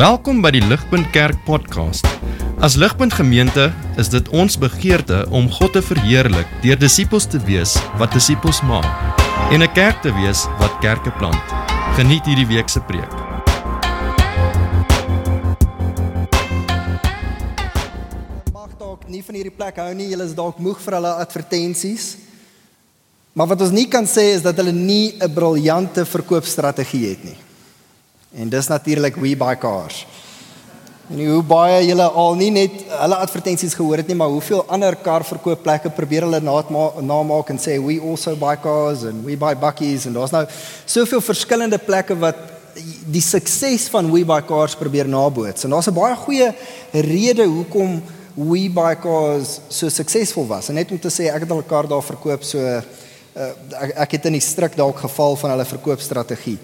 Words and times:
Welkom 0.00 0.38
by 0.40 0.48
die 0.54 0.62
Ligpunt 0.64 1.10
Kerk 1.12 1.42
podcast. 1.44 2.06
As 2.64 2.72
Ligpunt 2.80 3.12
Gemeente 3.12 3.66
is 4.00 4.08
dit 4.08 4.28
ons 4.32 4.54
begeerte 4.56 5.26
om 5.28 5.50
God 5.52 5.74
te 5.76 5.82
verheerlik 5.84 6.48
deur 6.62 6.78
disippels 6.80 7.26
te 7.28 7.36
wees 7.44 7.74
wat 8.00 8.14
disippels 8.16 8.62
maak 8.64 8.88
en 9.52 9.60
'n 9.60 9.68
kerk 9.76 10.00
te 10.00 10.08
wees 10.16 10.46
wat 10.56 10.72
kerke 10.80 11.12
plant. 11.18 11.44
Geniet 11.98 12.24
hierdie 12.24 12.46
week 12.48 12.68
se 12.72 12.80
preek. 12.80 13.12
mag 18.54 18.72
dalk 18.78 19.04
nie 19.06 19.22
van 19.22 19.34
hierdie 19.34 19.56
plek 19.56 19.76
hou 19.76 19.94
nie. 19.94 20.08
Julle 20.08 20.24
is 20.24 20.34
dalk 20.34 20.58
moeg 20.58 20.80
vir 20.80 20.94
hulle 20.94 21.12
advertensies. 21.12 22.16
Maar 23.34 23.46
wat 23.46 23.60
ons 23.60 23.70
nie 23.70 23.88
kan 23.88 24.06
sê 24.06 24.32
is 24.32 24.42
dat 24.42 24.56
hulle 24.56 24.72
nie 24.72 25.12
'n 25.20 25.34
briljante 25.34 26.06
verkoopstrategie 26.06 27.08
het 27.08 27.24
nie. 27.24 27.49
En 28.30 28.48
dis 28.48 28.66
natuurlik 28.66 29.16
We 29.16 29.36
Buy 29.36 29.56
Cars. 29.58 30.06
En 31.10 31.18
hoe 31.26 31.42
baie 31.42 31.80
julle 31.88 32.04
al 32.06 32.36
nie 32.38 32.52
net 32.54 32.84
hulle 32.86 33.16
advertensies 33.18 33.74
gehoor 33.74 33.98
het 33.98 34.06
nie, 34.06 34.14
maar 34.14 34.30
hoeveel 34.30 34.62
ander 34.70 34.94
karverkoopplekke 34.94 35.90
probeer 35.90 36.22
hulle 36.28 36.38
namaak 37.02 37.50
en 37.50 37.58
sê 37.58 37.80
we 37.82 37.96
also 37.98 38.36
buy 38.38 38.54
cars 38.62 39.02
and 39.08 39.24
we 39.26 39.34
buy 39.36 39.56
buckies 39.58 40.06
en 40.06 40.14
daar's 40.14 40.30
nou 40.30 40.44
soveel 40.86 41.24
verskillende 41.26 41.80
plekke 41.82 42.14
wat 42.22 42.38
die 43.10 43.22
sukses 43.24 43.88
van 43.90 44.12
We 44.12 44.22
Buy 44.24 44.44
Cars 44.46 44.76
probeer 44.78 45.08
naboots. 45.10 45.64
En 45.64 45.74
daar's 45.74 45.90
'n 45.90 45.94
baie 45.94 46.14
goeie 46.16 46.54
rede 46.92 47.44
hoekom 47.44 48.02
We 48.34 48.70
Buy 48.70 48.94
Cars 49.02 49.58
so 49.68 49.88
suksesvol 49.88 50.46
was. 50.46 50.68
En 50.68 50.74
net 50.74 50.90
om 50.90 50.98
te 50.98 51.10
sê 51.10 51.26
ek 51.34 51.40
het 51.40 51.50
al 51.50 51.58
'n 51.58 51.66
kar 51.66 51.88
daar 51.88 52.02
verkoop 52.02 52.42
so 52.44 52.58
uh, 52.58 52.82
ek, 53.80 53.90
ek 53.96 54.10
het 54.10 54.26
in 54.26 54.32
die 54.32 54.40
stryk 54.40 54.76
dalk 54.76 54.98
geval 54.98 55.36
van 55.36 55.50
hulle 55.50 55.64
verkoopstrategie. 55.64 56.58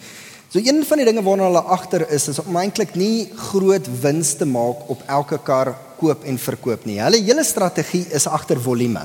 So 0.49 0.61
een 0.63 0.85
van 0.87 1.01
die 1.01 1.07
dinge 1.09 1.23
waarna 1.27 1.49
hulle 1.49 1.63
agter 1.75 2.05
is 2.15 2.29
is 2.31 2.39
om 2.39 2.57
eintlik 2.57 2.93
nie 2.95 3.27
groot 3.49 3.89
wins 4.03 4.37
te 4.39 4.47
maak 4.47 4.85
op 4.93 5.01
elke 5.11 5.39
kar 5.43 5.73
koop 5.99 6.23
en 6.23 6.39
verkoop 6.39 6.85
nie. 6.87 7.01
Hulle 7.03 7.19
hele 7.19 7.43
strategie 7.45 8.05
is 8.15 8.29
agter 8.31 8.61
volume. 8.63 9.03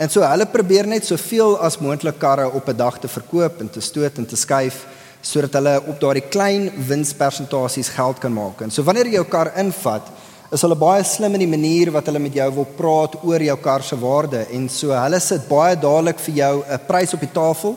En 0.00 0.08
so 0.08 0.24
hulle 0.24 0.46
probeer 0.48 0.88
net 0.88 1.04
soveel 1.04 1.58
as 1.60 1.76
moontlik 1.84 2.16
karre 2.22 2.46
op 2.48 2.68
'n 2.68 2.76
dag 2.76 2.96
te 2.98 3.08
verkoop 3.08 3.60
en 3.60 3.68
te 3.70 3.80
stoot 3.80 4.18
en 4.18 4.26
te 4.26 4.36
skuif 4.36 4.86
sodat 5.20 5.52
hulle 5.52 5.82
op 5.86 6.00
daardie 6.00 6.28
klein 6.30 6.70
winspersentasies 6.86 7.88
geld 7.88 8.18
kan 8.18 8.32
maak. 8.32 8.60
En 8.60 8.70
so 8.70 8.82
wanneer 8.82 9.06
jy 9.06 9.12
jou 9.12 9.24
kar 9.24 9.52
invat, 9.56 10.06
is 10.52 10.62
hulle 10.62 10.76
baie 10.76 11.04
slim 11.04 11.34
in 11.34 11.40
die 11.40 11.56
manier 11.58 11.90
wat 11.90 12.06
hulle 12.06 12.18
met 12.18 12.34
jou 12.34 12.50
wil 12.54 12.68
praat 12.76 13.18
oor 13.22 13.42
jou 13.42 13.56
kar 13.56 13.82
se 13.82 13.96
waarde 13.96 14.46
en 14.50 14.68
so 14.68 14.90
hulle 14.90 15.20
sit 15.20 15.48
baie 15.48 15.76
dadelik 15.76 16.18
vir 16.18 16.34
jou 16.34 16.64
'n 16.64 16.80
prys 16.86 17.14
op 17.14 17.20
die 17.20 17.32
tafel 17.32 17.76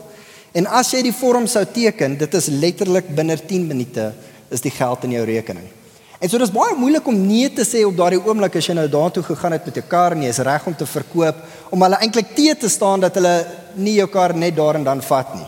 En 0.52 0.68
as 0.68 0.90
jy 0.92 1.00
die 1.06 1.16
vorm 1.16 1.46
sou 1.48 1.62
teken, 1.64 2.18
dit 2.20 2.34
is 2.36 2.50
letterlik 2.52 3.08
binne 3.16 3.38
10 3.40 3.70
minute 3.70 4.10
is 4.52 4.64
die 4.64 4.74
geld 4.76 5.06
in 5.08 5.14
jou 5.16 5.24
rekening. 5.30 5.70
En 6.22 6.30
so 6.30 6.38
dis 6.38 6.52
baie 6.54 6.76
moeilik 6.78 7.08
om 7.08 7.16
nee 7.18 7.48
te 7.56 7.64
sê 7.66 7.86
op 7.88 7.96
daardie 7.98 8.20
oomblik 8.20 8.58
as 8.60 8.68
jy 8.68 8.76
nou 8.76 8.86
daartoe 8.92 9.24
gegaan 9.26 9.56
het 9.56 9.64
met 9.66 9.80
jou 9.80 9.86
kar 9.90 10.14
en 10.14 10.26
jy 10.26 10.34
is 10.34 10.42
reg 10.44 10.68
om 10.68 10.76
te 10.76 10.86
verkoop 10.86 11.40
om 11.72 11.86
hulle 11.86 12.02
eintlik 12.04 12.36
te 12.36 12.52
te 12.66 12.70
staan 12.70 13.02
dat 13.02 13.16
hulle 13.18 13.34
nie 13.80 13.96
jou 13.96 14.10
kar 14.12 14.36
net 14.36 14.58
daar 14.60 14.78
en 14.78 14.84
dan 14.86 15.02
vat 15.08 15.32
nie. 15.40 15.48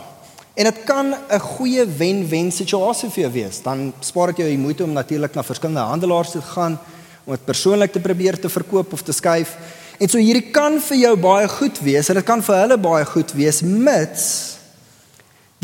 En 0.56 0.70
dit 0.70 0.80
kan 0.88 1.14
'n 1.14 1.40
goeie 1.40 1.84
wen-wen 1.84 2.50
situasie 2.50 3.10
vir 3.10 3.22
jou 3.24 3.32
wees. 3.32 3.62
Dan 3.62 3.92
spaar 4.00 4.28
dit 4.28 4.36
jou 4.36 4.48
die 4.48 4.58
moeite 4.58 4.84
om 4.84 4.92
natuurlik 4.92 5.34
na 5.34 5.42
verskillende 5.42 5.80
handelaars 5.80 6.30
te 6.30 6.42
gaan 6.42 6.78
om 7.26 7.32
dit 7.32 7.44
persoonlik 7.44 7.92
te 7.92 8.00
probeer 8.00 8.40
te 8.40 8.48
verkoop 8.48 8.92
of 8.92 9.02
te 9.02 9.12
skuif. 9.12 9.56
En 10.00 10.08
so 10.08 10.18
hierdie 10.18 10.50
kan 10.50 10.80
vir 10.80 10.96
jou 10.96 11.16
baie 11.16 11.48
goed 11.48 11.78
wees 11.80 12.08
en 12.08 12.14
dit 12.14 12.24
kan 12.24 12.42
vir 12.42 12.56
hulle 12.56 12.78
baie 12.78 13.04
goed 13.04 13.32
wees 13.32 13.62
mits 13.62 14.53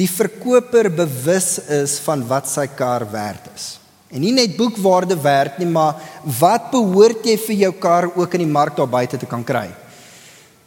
die 0.00 0.08
verkoper 0.08 0.88
bewus 0.92 1.58
is 1.68 1.98
van 2.06 2.24
wat 2.28 2.48
sy 2.48 2.64
kar 2.72 3.04
werd 3.12 3.50
is. 3.52 3.74
En 4.10 4.22
nie 4.24 4.32
net 4.34 4.56
boekwaarde 4.56 5.14
werd 5.22 5.60
nie, 5.60 5.68
maar 5.70 6.00
wat 6.40 6.72
behoort 6.72 7.26
jy 7.26 7.36
vir 7.44 7.60
jou 7.66 7.74
kar 7.78 8.08
ook 8.16 8.34
in 8.34 8.46
die 8.46 8.54
mark 8.56 8.74
daar 8.78 8.90
buite 8.90 9.20
te 9.20 9.28
kan 9.30 9.44
kry? 9.46 9.68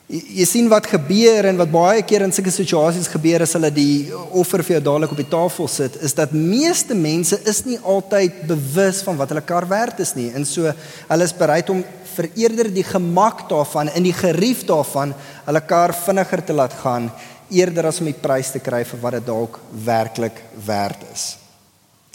Jy, 0.07 0.21
jy 0.37 0.45
sien 0.47 0.69
wat 0.71 0.87
gebeur 0.87 1.49
en 1.49 1.59
wat 1.59 1.71
baie 1.73 2.05
keer 2.07 2.23
in 2.23 2.31
sulke 2.35 2.53
situasies 2.53 3.09
gebeur 3.11 3.43
as 3.43 3.55
hulle 3.57 3.71
die 3.73 4.13
offer 4.35 4.63
vir 4.63 4.77
jou 4.77 4.83
dadelik 4.85 5.15
op 5.15 5.19
die 5.19 5.31
tafel 5.31 5.71
sit, 5.71 5.97
is 6.05 6.15
dat 6.15 6.35
meeste 6.35 6.95
mense 6.95 7.39
is 7.49 7.63
nie 7.67 7.79
altyd 7.79 8.45
bewus 8.47 9.01
van 9.03 9.19
wat 9.19 9.33
hulle 9.33 9.43
kar 9.43 9.67
werd 9.67 9.99
is 10.03 10.13
nie. 10.19 10.29
En 10.31 10.47
so 10.47 10.71
hulle 11.09 11.27
is 11.27 11.35
bereid 11.35 11.73
om 11.73 11.83
vir 12.13 12.29
eerder 12.37 12.69
die 12.71 12.85
gemak 12.85 13.47
daarvan 13.49 13.89
en 13.89 14.05
die 14.05 14.15
gerief 14.15 14.63
daarvan 14.69 15.15
hulle 15.47 15.63
kar 15.67 15.95
vinniger 16.05 16.45
te 16.45 16.55
laat 16.55 16.75
gaan 16.83 17.09
eerder 17.53 17.87
as 17.89 18.01
om 18.01 18.09
die 18.09 18.17
prys 18.17 18.51
te 18.51 18.59
kry 18.63 18.83
vir 18.87 18.99
wat 19.05 19.19
dit 19.19 19.25
dalk 19.29 19.61
werklik 19.85 20.41
werd 20.65 21.07
is. 21.13 21.33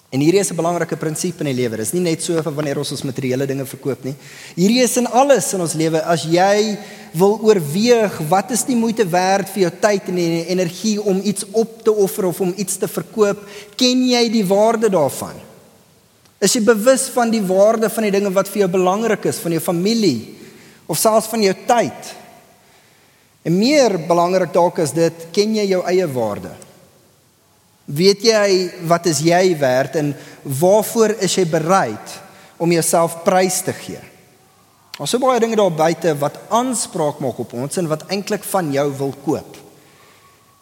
En 0.09 0.23
hierdie 0.25 0.41
is 0.41 0.51
'n 0.51 0.57
belangrike 0.57 0.97
prinsip 0.97 1.41
in 1.41 1.47
die 1.53 1.55
lewe. 1.55 1.77
Dit 1.77 1.87
is 1.87 1.93
nie 1.93 2.01
net 2.01 2.23
so 2.23 2.43
vir 2.43 2.55
wanneer 2.55 2.79
ons 2.79 2.91
ons 2.91 3.03
materiële 3.03 3.47
dinge 3.47 3.67
verkoop 3.67 4.05
nie. 4.05 4.15
Hierdie 4.57 4.83
is 4.83 4.97
in 4.97 5.07
alles 5.07 5.53
in 5.53 5.61
ons 5.61 5.75
lewe. 5.75 6.03
As 6.03 6.23
jy 6.23 6.79
wil 7.13 7.39
oorweeg 7.43 8.19
wat 8.29 8.51
is 8.51 8.65
die 8.65 8.77
moeite 8.77 9.05
werd 9.05 9.49
vir 9.49 9.63
jou 9.63 9.73
tyd 9.81 10.09
en 10.09 10.15
die 10.15 10.47
energie 10.47 11.03
om 11.03 11.21
iets 11.23 11.45
op 11.53 11.85
te 11.85 11.93
offer 11.93 12.25
of 12.25 12.41
om 12.41 12.55
iets 12.57 12.77
te 12.77 12.89
verkoop, 12.89 13.49
ken 13.77 14.09
jy 14.09 14.29
die 14.29 14.47
waarde 14.47 14.89
daarvan? 14.89 15.37
Is 16.41 16.55
jy 16.55 16.63
bewus 16.63 17.09
van 17.09 17.31
die 17.31 17.43
waarde 17.43 17.91
van 17.91 18.03
die 18.03 18.11
dinge 18.11 18.31
wat 18.31 18.49
vir 18.49 18.59
jou 18.59 18.71
belangrik 18.71 19.25
is, 19.25 19.39
van 19.39 19.53
jou 19.53 19.61
familie 19.61 20.37
of 20.87 20.99
selfs 20.99 21.29
van 21.29 21.43
jou 21.43 21.55
tyd? 21.67 22.15
En 23.49 23.57
meer 23.57 23.95
belangrik 24.05 24.53
dalk 24.53 24.83
is 24.85 24.93
dit, 24.93 25.29
ken 25.33 25.55
jy 25.57 25.65
jou 25.71 25.81
eie 25.89 26.05
waarde? 26.13 26.51
Weet 27.89 28.27
jy 28.29 28.49
wat 28.91 29.07
is 29.09 29.23
jy 29.25 29.55
werd 29.57 29.97
en 29.97 30.11
waarvoor 30.45 31.15
is 31.25 31.39
jy 31.39 31.47
bereid 31.49 32.17
om 32.61 32.75
jouself 32.75 33.23
prys 33.25 33.63
te 33.65 33.73
gee? 33.73 34.03
Ons 35.01 35.15
het 35.15 35.23
baie 35.23 35.41
dinge 35.41 35.57
daar 35.57 35.73
buite 35.73 36.13
wat 36.21 36.37
aanspraak 36.53 37.23
maak 37.25 37.39
op 37.41 37.55
ons 37.57 37.81
en 37.81 37.89
wat 37.89 38.05
eintlik 38.13 38.45
van 38.51 38.69
jou 38.75 38.85
wil 38.99 39.15
koop. 39.25 39.57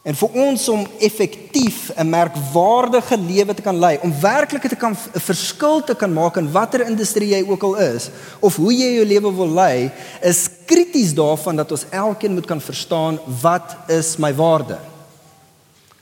En 0.06 0.14
vir 0.14 0.36
ons 0.38 0.68
om 0.70 0.84
effektief 1.02 1.90
'n 1.96 2.08
merkwaardige 2.08 3.18
lewe 3.18 3.54
te 3.54 3.62
kan 3.62 3.78
lei, 3.78 3.98
om 4.02 4.20
werklik 4.20 4.68
te 4.68 4.76
kan 4.76 4.94
'n 4.94 5.20
verskil 5.20 5.84
te 5.84 5.94
kan 5.94 6.12
maak 6.12 6.36
in 6.36 6.52
watter 6.52 6.86
industrie 6.86 7.28
jy 7.28 7.42
ook 7.48 7.62
al 7.62 7.74
is 7.76 8.10
of 8.40 8.56
hoe 8.56 8.72
jy 8.72 8.94
jou 8.94 9.04
lewe 9.04 9.34
wil 9.34 9.48
lei, 9.48 9.90
is 10.22 10.48
krities 10.66 11.14
daarvan 11.14 11.56
dat 11.56 11.72
ons 11.72 11.86
elkeen 11.90 12.34
moet 12.34 12.46
kan 12.46 12.60
verstaan 12.60 13.18
wat 13.42 13.76
is 13.88 14.16
my 14.16 14.34
waarde. 14.34 14.78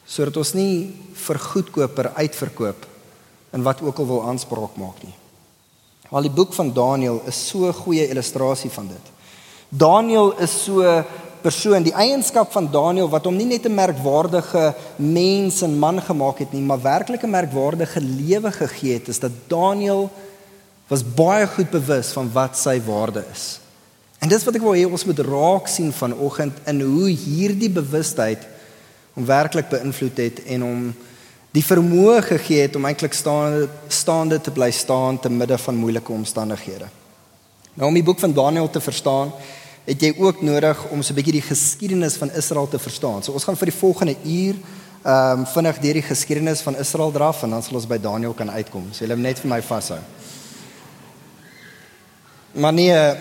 Sodat 0.07 0.37
ons 0.37 0.53
nie 0.53 0.93
vir 1.15 1.39
goedkoper 1.39 2.13
uitverkoop 2.15 2.87
in 3.53 3.63
wat 3.63 3.81
ook 3.81 3.99
al 3.99 4.07
wil 4.07 4.29
aanspraak 4.29 4.77
maak 4.77 5.03
nie. 5.03 5.15
Al 6.11 6.23
die 6.23 6.31
boek 6.31 6.53
van 6.53 6.73
Daniël 6.73 7.23
is 7.27 7.49
so 7.49 7.67
'n 7.67 7.73
goeie 7.73 8.09
illustrasie 8.09 8.71
van 8.71 8.87
dit. 8.87 9.13
Daniël 9.69 10.39
is 10.39 10.65
so 10.65 11.05
persoon, 11.45 11.85
die 11.85 11.93
eienskap 11.93 12.53
van 12.55 12.71
Daniël 12.73 13.11
wat 13.13 13.27
hom 13.29 13.37
nie 13.37 13.49
net 13.49 13.67
'n 13.69 13.75
merkwaardige 13.75 14.75
mens 14.97 15.63
en 15.63 15.79
man 15.79 16.01
gemaak 16.01 16.39
het 16.39 16.53
nie, 16.53 16.63
maar 16.63 16.81
werklik 16.81 17.23
'n 17.23 17.31
merkwaardige 17.31 18.01
lewe 18.01 18.53
gegee 18.53 18.95
het, 18.95 19.09
is 19.09 19.19
dat 19.19 19.33
Daniël 19.49 20.11
was 20.89 21.05
baie 21.05 21.47
goed 21.47 21.71
bewus 21.71 22.13
van 22.13 22.31
wat 22.33 22.57
sy 22.57 22.81
waarde 22.87 23.25
is. 23.33 23.61
En 24.19 24.29
dis 24.29 24.45
wat 24.45 24.55
ek 24.55 24.63
wil 24.63 24.77
hê 24.77 24.85
ons 24.91 25.05
moet 25.05 25.19
raak 25.19 25.67
sien 25.69 25.93
vanoggend 25.93 26.57
in 26.67 26.81
hoe 26.81 27.09
hierdie 27.09 27.71
bewustheid 27.71 28.47
hom 29.15 29.27
werklik 29.27 29.69
beïnvloed 29.69 30.17
het 30.17 30.43
en 30.45 30.61
hom 30.61 30.95
die 31.55 31.65
vermoë 31.65 32.23
gegee 32.23 32.65
het 32.67 32.77
om 32.77 32.85
eintlik 32.85 33.13
staande 33.13 33.69
staande 33.89 34.41
te 34.41 34.51
bly 34.51 34.71
staan 34.71 35.21
te 35.21 35.31
midde 35.31 35.59
van 35.59 35.77
moeilike 35.77 36.13
omstandighede. 36.13 36.89
Nou 37.75 37.89
om 37.89 37.95
die 37.95 38.07
boek 38.07 38.19
van 38.19 38.33
Daniël 38.33 38.71
te 38.71 38.81
verstaan, 38.81 39.33
het 39.85 40.01
jy 40.01 40.15
ook 40.17 40.43
nodig 40.43 40.87
om 40.91 41.03
so 41.03 41.13
'n 41.13 41.17
bietjie 41.17 41.41
die 41.41 41.49
geskiedenis 41.49 42.17
van 42.17 42.31
Israel 42.31 42.69
te 42.69 42.79
verstaan. 42.79 43.23
So 43.23 43.33
ons 43.33 43.45
gaan 43.45 43.57
vir 43.57 43.71
die 43.71 43.79
volgende 43.79 44.17
uur 44.25 44.55
ehm 45.05 45.39
um, 45.39 45.47
vinnig 45.47 45.79
deur 45.79 45.93
die 45.93 46.03
geskiedenis 46.03 46.61
van 46.61 46.77
Israel 46.77 47.13
draf 47.13 47.43
en 47.43 47.51
dan 47.51 47.63
sal 47.63 47.75
ons 47.75 47.87
by 47.87 47.99
Daniël 47.99 48.33
kan 48.33 48.51
uitkom. 48.51 48.89
So 48.93 49.05
jy 49.05 49.15
moet 49.15 49.23
net 49.23 49.39
vir 49.39 49.49
my 49.51 49.63
vashou. 49.63 49.99
Maar 52.53 52.73
nee, 52.73 53.15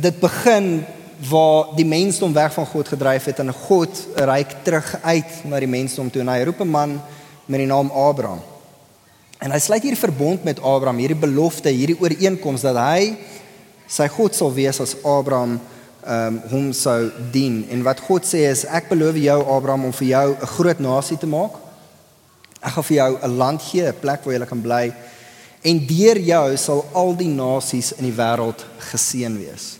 dit 0.00 0.20
begin 0.20 0.84
waar 1.28 1.74
die 1.76 1.86
mensdom 1.86 2.32
weg 2.32 2.52
van 2.52 2.66
God 2.66 2.88
gedryf 2.88 3.24
het 3.24 3.38
en 3.38 3.52
God 3.52 4.06
reik 4.14 4.56
terug 4.62 4.98
uit 5.02 5.44
na 5.44 5.58
die 5.58 5.68
mensdom 5.68 6.10
toe 6.10 6.20
en 6.20 6.28
hy 6.28 6.42
roep 6.44 6.60
'n 6.60 6.70
man 6.70 7.00
met 7.46 7.58
die 7.58 7.66
naam 7.66 7.90
Abraham. 7.90 8.40
En 9.38 9.50
hy 9.50 9.58
sluit 9.58 9.82
hier 9.82 9.96
verbond 9.96 10.44
met 10.44 10.60
Abraham, 10.60 10.98
hierdie 10.98 11.18
belofte, 11.20 11.68
hierdie 11.68 12.00
ooreenkoms 12.00 12.60
dat 12.60 12.76
hy 12.76 13.16
sy 13.86 14.08
God 14.08 14.34
sal 14.34 14.52
wees 14.54 14.80
as 14.80 14.96
Abraham 15.02 15.60
um, 16.06 16.40
hom 16.50 16.72
sou 16.72 17.10
dien. 17.32 17.64
En 17.70 17.82
wat 17.82 18.00
God 18.00 18.26
sê 18.28 18.44
is 18.50 18.64
ek 18.64 18.88
beloof 18.88 19.16
jou 19.16 19.38
Abraham 19.56 19.84
om 19.84 19.92
vir 19.92 20.08
jou 20.08 20.28
'n 20.34 20.46
groot 20.56 20.80
nasie 20.80 21.18
te 21.18 21.26
maak. 21.26 21.52
Ek 22.62 22.72
gaan 22.72 22.84
vir 22.84 22.96
jou 22.96 23.18
'n 23.22 23.36
land 23.36 23.62
gee, 23.62 23.88
'n 23.88 24.00
plek 24.00 24.24
waar 24.24 24.34
jy 24.34 24.46
kan 24.46 24.62
bly 24.62 24.94
en 25.64 25.86
deur 25.86 26.18
jou 26.18 26.56
sal 26.56 26.84
al 26.92 27.14
die 27.16 27.30
nasies 27.32 27.92
in 27.92 28.04
die 28.04 28.16
wêreld 28.16 28.64
geseën 28.92 29.38
wees. 29.38 29.78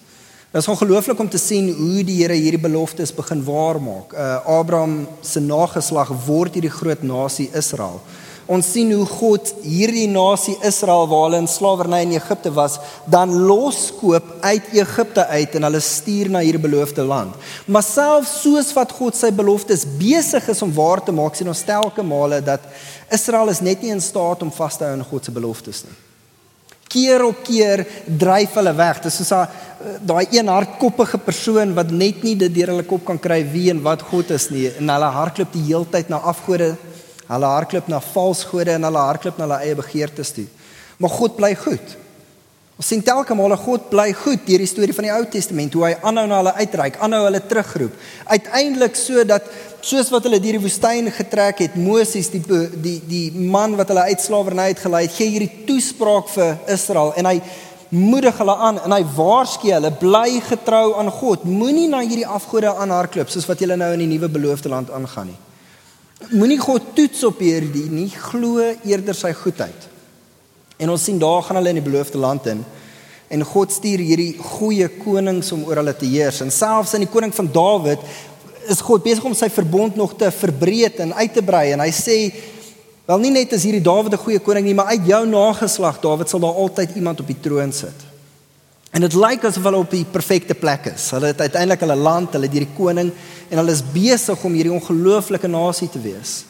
Dit 0.55 0.63
is 0.63 0.69
ongelooflik 0.69 1.19
om 1.19 1.29
te 1.29 1.39
sien 1.39 1.73
hoe 1.75 2.05
die 2.07 2.23
Here 2.23 2.37
hierdie 2.39 2.63
beloftes 2.63 3.13
begin 3.13 3.45
waarmaak. 3.45 4.13
Uh 4.15 4.59
Abraham 4.59 5.09
se 5.21 5.41
nageslag 5.41 6.13
word 6.27 6.55
hierdie 6.55 6.71
groot 6.71 7.03
nasie 7.03 7.51
Israel 7.53 8.01
Ons 8.47 8.69
sien 8.75 8.91
hoe 8.93 9.07
God 9.09 9.49
hierdie 9.65 10.09
nasie 10.11 10.57
Israel 10.69 11.07
waar 11.09 11.23
hulle 11.29 11.41
in 11.41 11.49
slawerny 11.49 12.03
in 12.05 12.13
Egipte 12.19 12.53
was, 12.53 12.77
dan 13.09 13.33
loskoop 13.49 14.27
uit 14.45 14.69
Egipte 14.77 15.25
uit 15.31 15.57
en 15.57 15.69
hulle 15.69 15.81
stuur 15.81 16.29
na 16.35 16.43
hierdie 16.45 16.61
beloofde 16.61 17.07
land. 17.09 17.37
Maar 17.65 17.87
selfs 17.87 18.37
soos 18.43 18.73
wat 18.77 18.93
God 18.93 19.17
sy 19.17 19.33
beloftes 19.33 19.87
besig 19.97 20.51
is 20.53 20.61
om 20.65 20.75
waar 20.77 21.01
te 21.05 21.15
maak, 21.17 21.39
sien 21.39 21.49
ons 21.49 21.65
telke 21.65 22.05
male 22.05 22.43
dat 22.45 22.69
Israel 23.13 23.49
is 23.49 23.65
net 23.65 23.81
nie 23.81 23.95
in 23.95 24.05
staat 24.05 24.45
om 24.45 24.53
vas 24.53 24.77
te 24.77 24.85
hou 24.85 24.93
aan 24.93 25.09
God 25.09 25.25
se 25.25 25.33
beloftes 25.33 25.87
nie. 25.89 26.01
Keer 26.95 27.25
op 27.27 27.41
keer 27.43 27.81
dryf 28.07 28.55
hulle 28.61 28.71
weg. 28.77 29.01
Dis 29.03 29.17
soos 29.19 29.33
daai 30.05 30.29
een 30.31 30.49
hardkoppige 30.49 31.19
persoon 31.19 31.73
wat 31.75 31.91
net 31.91 32.23
nie 32.25 32.37
dit 32.39 32.53
deur 32.55 32.75
hulle 32.75 32.87
kop 32.89 33.05
kan 33.09 33.19
kry 33.21 33.41
wie 33.53 33.71
en 33.73 33.83
wat 33.85 34.05
God 34.11 34.31
is 34.37 34.51
nie 34.53 34.69
en 34.71 34.93
hulle 34.93 35.11
hardloop 35.17 35.53
die 35.53 35.65
heeltyd 35.67 36.13
na 36.13 36.21
afgode 36.25 36.75
Hulle 37.29 37.51
hardloop 37.51 37.89
na 37.89 38.01
valse 38.13 38.47
gode 38.51 38.75
en 38.75 38.89
hulle 38.89 39.05
hardloop 39.09 39.39
na 39.39 39.47
hulle 39.49 39.61
eie 39.65 39.77
begeertes 39.79 40.33
toe. 40.37 40.47
Maar 40.99 41.11
God 41.11 41.37
bly 41.37 41.55
goed. 41.59 41.95
Ons 42.75 42.89
sien 42.91 43.03
telke 43.07 43.37
male 43.39 43.55
God 43.61 43.87
bly 43.93 44.09
goed 44.19 44.43
deur 44.49 44.59
die 44.59 44.67
storie 44.67 44.95
van 44.97 45.07
die 45.07 45.13
Ou 45.15 45.27
Testament 45.31 45.77
hoe 45.79 45.85
hy 45.87 45.93
aanhou 46.03 46.25
na 46.27 46.41
hulle 46.41 46.55
uitreik, 46.59 46.97
aanhou 46.99 47.21
hulle 47.29 47.41
terugroep. 47.47 48.01
Uiteindelik 48.27 48.99
sodat 48.99 49.47
soos 49.85 50.11
wat 50.11 50.27
hulle 50.27 50.41
deur 50.43 50.59
die 50.59 50.65
woestyn 50.65 51.11
getrek 51.15 51.63
het, 51.63 51.77
Moses 51.79 52.33
die 52.33 52.43
die 52.75 52.97
die 53.07 53.29
man 53.31 53.79
wat 53.79 53.93
hulle 53.93 54.09
uit 54.11 54.25
slawerny 54.25 54.73
uitgelei 54.73 55.05
het, 55.07 55.15
gee 55.15 55.31
hierdie 55.37 55.63
toespraak 55.69 56.35
vir 56.35 56.59
Israel 56.75 57.15
en 57.21 57.31
hy 57.31 57.39
moedig 57.95 58.43
hulle 58.43 58.59
aan 58.67 58.83
en 58.83 58.97
hy 58.97 59.03
waarsku 59.15 59.71
hulle 59.71 59.95
bly 60.01 60.41
getrou 60.49 60.97
aan 60.99 61.15
God. 61.15 61.47
Moenie 61.47 61.87
na 61.93 62.03
hierdie 62.03 62.27
afgode 62.27 62.75
aanhardloop 62.75 63.31
soos 63.31 63.47
wat 63.47 63.63
julle 63.63 63.79
nou 63.79 63.93
in 63.95 64.03
die 64.03 64.11
nuwe 64.17 64.33
beloofde 64.35 64.73
land 64.73 64.91
aangaan 64.91 65.31
nie. 65.31 65.41
Moenie 66.33 66.59
God 66.59 66.95
toets 66.97 67.25
op 67.27 67.41
hierdie 67.43 67.89
nie, 67.91 68.09
glo 68.09 68.63
eerder 68.85 69.17
sy 69.17 69.33
goedheid. 69.37 69.89
En 70.79 70.91
ons 70.91 71.05
sien 71.05 71.19
daar 71.19 71.43
gaan 71.43 71.59
hulle 71.61 71.75
in 71.75 71.81
die 71.81 71.85
beloofde 71.85 72.19
land 72.19 72.47
in. 72.51 72.63
En 73.29 73.45
God 73.47 73.73
stuur 73.73 74.03
hierdie 74.05 74.35
goeie 74.39 74.89
konings 75.01 75.53
om 75.53 75.65
oor 75.69 75.83
hulle 75.83 75.95
te 75.97 76.09
heers. 76.09 76.41
En 76.45 76.53
selfs 76.55 76.95
in 76.95 77.05
die 77.07 77.11
koning 77.11 77.35
van 77.35 77.51
Dawid 77.53 78.03
is 78.71 78.81
God 78.81 79.05
besig 79.05 79.25
om 79.29 79.37
sy 79.37 79.51
verbond 79.53 79.97
nog 79.97 80.17
te 80.17 80.31
verbreek 80.33 81.01
en 81.05 81.15
uit 81.15 81.35
te 81.37 81.43
brei 81.45 81.67
en 81.75 81.83
hy 81.85 81.91
sê 81.93 82.17
wel 83.05 83.21
nie 83.21 83.35
net 83.35 83.53
is 83.53 83.67
hierdie 83.67 83.85
Dawid 83.85 84.15
'n 84.15 84.25
goeie 84.25 84.41
koning 84.41 84.65
nie, 84.65 84.75
maar 84.75 84.95
uit 84.97 85.07
jou 85.07 85.27
nageslag 85.27 86.01
Dawid 86.01 86.29
sal 86.29 86.41
daar 86.41 86.57
altyd 86.57 86.97
iemand 86.97 87.21
op 87.21 87.27
die 87.27 87.41
troon 87.41 87.73
sit. 87.73 88.14
En 88.95 89.03
dit 89.03 89.15
lyk 89.19 89.43
asof 89.43 89.65
hulle 89.67 89.81
op 89.83 89.91
die 89.91 90.05
perfekte 90.07 90.55
plek 90.55 90.93
is. 90.93 91.09
Hulle 91.17 91.33
het 91.33 91.41
uiteindelik 91.43 91.81
hulle 91.83 91.97
land, 91.99 92.35
hulle 92.37 92.47
het 92.47 92.55
hierdie 92.55 92.77
koning 92.77 93.11
en 93.49 93.59
hulle 93.59 93.75
is 93.75 93.83
besig 93.83 94.45
om 94.47 94.55
hierdie 94.55 94.75
ongelooflike 94.75 95.51
nasie 95.51 95.89
te 95.91 96.03
wees. 96.03 96.45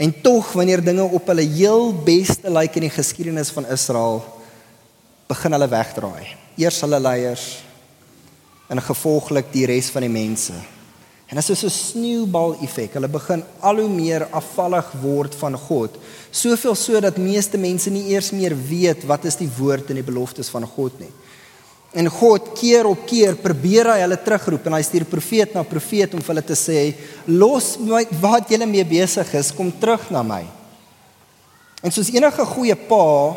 En 0.00 0.14
tog 0.22 0.52
wanneer 0.54 0.82
dinge 0.84 1.02
op 1.02 1.26
hulle 1.32 1.42
heel 1.42 1.90
beste 2.06 2.52
lyk 2.54 2.78
in 2.78 2.86
die 2.86 2.94
geskiedenis 2.94 3.50
van 3.52 3.66
Israel, 3.66 4.22
begin 5.28 5.56
hulle 5.56 5.68
wegdraai. 5.70 6.30
Eers 6.60 6.78
hulle 6.86 7.00
leiers 7.02 7.48
en 8.70 8.78
gevolglik 8.86 9.50
die 9.50 9.66
res 9.66 9.90
van 9.90 10.06
die 10.06 10.12
mense. 10.12 10.54
En 11.30 11.38
dit 11.38 11.50
is 11.50 11.58
so 11.58 11.66
'n 11.66 11.70
sneeubal 11.70 12.56
effek. 12.62 12.94
Hulle 12.94 13.08
begin 13.08 13.42
al 13.60 13.76
hoe 13.78 13.88
meer 13.88 14.26
afvallig 14.30 14.92
word 15.02 15.34
van 15.34 15.58
God. 15.58 15.98
Soveel 16.30 16.74
so 16.74 17.00
dat 17.00 17.16
meeste 17.16 17.58
mense 17.58 17.90
nie 17.90 18.08
eers 18.14 18.30
meer 18.30 18.54
weet 18.68 19.04
wat 19.04 19.24
is 19.24 19.36
die 19.36 19.50
woord 19.58 19.90
en 19.90 19.94
die 19.94 20.10
beloftes 20.12 20.48
van 20.48 20.66
God 20.66 20.98
nie. 20.98 21.10
En 21.90 22.06
God 22.06 22.52
keer 22.54 22.86
op 22.86 23.02
keer 23.08 23.34
probeer 23.42 23.88
hy 23.90 24.02
hulle 24.04 24.18
terugroep 24.22 24.68
en 24.68 24.76
hy 24.76 24.82
stuur 24.86 25.08
profeet 25.10 25.54
na 25.56 25.64
profeet 25.66 26.12
om 26.14 26.22
vir 26.22 26.32
hulle 26.36 26.46
te 26.46 26.54
sê: 26.58 26.94
"Los 27.26 27.76
my 27.82 28.04
wat 28.22 28.50
julle 28.50 28.66
mee 28.66 28.84
besig 28.86 29.32
is, 29.34 29.50
kom 29.50 29.72
terug 29.72 30.06
na 30.10 30.22
my." 30.22 30.44
En 31.82 31.90
soos 31.90 32.12
enige 32.14 32.46
goeie 32.46 32.76
pa 32.76 33.34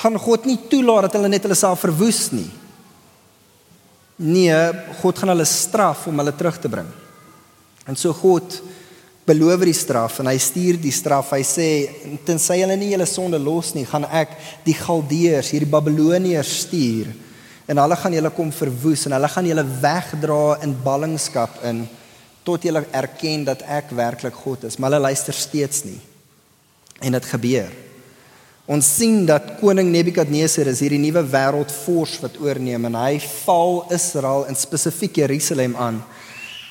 gaan 0.00 0.16
God 0.18 0.46
nie 0.46 0.56
toelaat 0.70 1.08
dat 1.08 1.18
hulle 1.18 1.28
net 1.28 1.42
hulle 1.42 1.56
self 1.56 1.80
verwoes 1.84 2.30
nie. 2.32 2.48
Nee, 4.16 4.56
God 5.02 5.18
gaan 5.18 5.34
hulle 5.34 5.44
straf 5.44 6.06
om 6.06 6.18
hulle 6.18 6.32
terug 6.32 6.56
te 6.60 6.68
bring. 6.68 6.88
En 7.86 7.96
so 7.96 8.12
God 8.12 8.62
beloof 9.26 9.60
die 9.66 9.74
straf 9.76 10.20
en 10.20 10.30
hy 10.30 10.38
stuur 10.38 10.80
die 10.80 10.94
straf. 10.94 11.34
Hy 11.36 11.42
sê 11.44 11.68
tensy 12.24 12.62
hulle 12.62 12.76
nie 12.76 12.94
hulle 12.94 13.06
sonde 13.06 13.38
los 13.38 13.74
nie, 13.74 13.84
gaan 13.84 14.08
ek 14.08 14.32
die 14.64 14.76
Galdeërs, 14.78 15.52
hierdie 15.52 15.68
Babiloniërs 15.68 16.56
stuur 16.64 17.12
en 17.66 17.78
hulle 17.82 17.96
gaan 17.98 18.14
julle 18.14 18.30
kom 18.34 18.52
verwoes 18.54 19.06
en 19.06 19.16
hulle 19.16 19.30
gaan 19.30 19.48
julle 19.48 19.64
wegdra 19.82 20.58
in 20.66 20.74
ballingskap 20.84 21.58
in 21.66 21.84
tot 22.46 22.62
julle 22.62 22.84
erken 22.94 23.42
dat 23.46 23.64
ek 23.66 23.90
werklik 23.98 24.36
God 24.44 24.68
is. 24.68 24.78
Maar 24.78 24.94
hulle 24.94 25.08
luister 25.08 25.34
steeds 25.34 25.82
nie. 25.84 25.98
En 27.02 27.16
dit 27.16 27.26
gebeur. 27.26 27.72
Ons 28.66 28.86
sien 28.98 29.20
dat 29.26 29.56
koning 29.60 29.92
Nebukadneser 29.94 30.66
is 30.70 30.80
hierdie 30.82 31.02
nuwe 31.02 31.22
wêreldvors 31.30 32.16
wat 32.22 32.38
oorneem 32.42 32.88
en 32.88 32.96
hy 32.98 33.18
val 33.44 33.84
Israel 33.94 34.46
en 34.50 34.58
spesifiek 34.58 35.22
Jerusalem 35.22 35.76
aan 35.78 36.00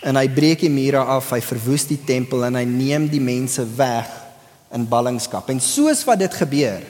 en 0.05 0.19
hy 0.19 0.25
breek 0.29 0.65
die 0.65 0.71
mure 0.71 1.01
af 1.01 1.31
hy 1.33 1.39
verwoes 1.43 1.87
die 1.89 1.99
tempel 2.07 2.43
en 2.47 2.59
hy 2.59 2.65
neem 2.67 3.07
die 3.09 3.23
mense 3.23 3.63
weg 3.77 4.11
in 4.75 4.83
ballingskap. 4.91 5.47
En 5.49 5.63
soos 5.63 6.03
wat 6.07 6.19
dit 6.21 6.35
gebeur 6.35 6.83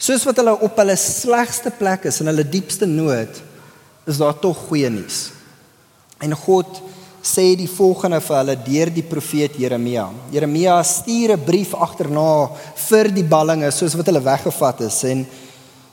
Soos 0.00 0.22
wat 0.24 0.38
hulle 0.40 0.54
op 0.64 0.78
hulle 0.80 0.96
slegste 0.96 1.68
plek 1.76 2.06
is 2.08 2.22
en 2.22 2.30
hulle 2.30 2.46
diepste 2.48 2.86
nood, 2.88 3.42
is 4.08 4.20
daar 4.20 4.38
tog 4.40 4.56
goeie 4.70 4.88
nuus. 4.88 5.26
En 6.24 6.32
God 6.32 6.80
sê 7.20 7.50
die 7.52 7.68
volgende 7.68 8.22
vir 8.24 8.38
hulle 8.38 8.56
deur 8.64 8.92
die 8.96 9.04
profeet 9.04 9.58
Jeremia. 9.60 10.06
Jeremia 10.32 10.78
stuur 10.82 11.36
'n 11.36 11.44
brief 11.44 11.74
agterna 11.74 12.48
vir 12.88 13.10
die 13.12 13.24
ballinge 13.24 13.70
soos 13.70 13.94
wat 13.94 14.06
hulle 14.06 14.24
weggevat 14.24 14.80
is 14.80 15.04
en 15.04 15.26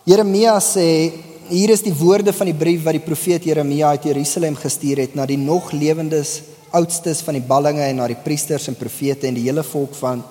Jeremia 0.05 0.55
sê 0.59 1.11
hier 1.49 1.69
is 1.69 1.81
die 1.81 1.93
woorde 1.93 2.31
van 2.31 2.47
die 2.47 2.59
brief 2.63 2.85
wat 2.85 2.93
die 2.93 3.07
profeet 3.09 3.43
Jeremia 3.43 3.89
uit 3.89 4.03
Jerusalem 4.03 4.55
gestuur 4.55 4.97
het 4.97 5.15
na 5.15 5.25
die 5.25 5.37
nog 5.37 5.71
lewendes 5.71 6.41
oudstes 6.71 7.21
van 7.21 7.33
die 7.33 7.43
ballinge 7.43 7.83
en 7.83 7.95
na 7.95 8.07
die 8.07 8.23
priesters 8.23 8.67
en 8.67 8.75
profete 8.75 9.27
en 9.27 9.33
die 9.33 9.43
hele 9.43 9.63
volk 9.63 9.95
van 9.95 10.23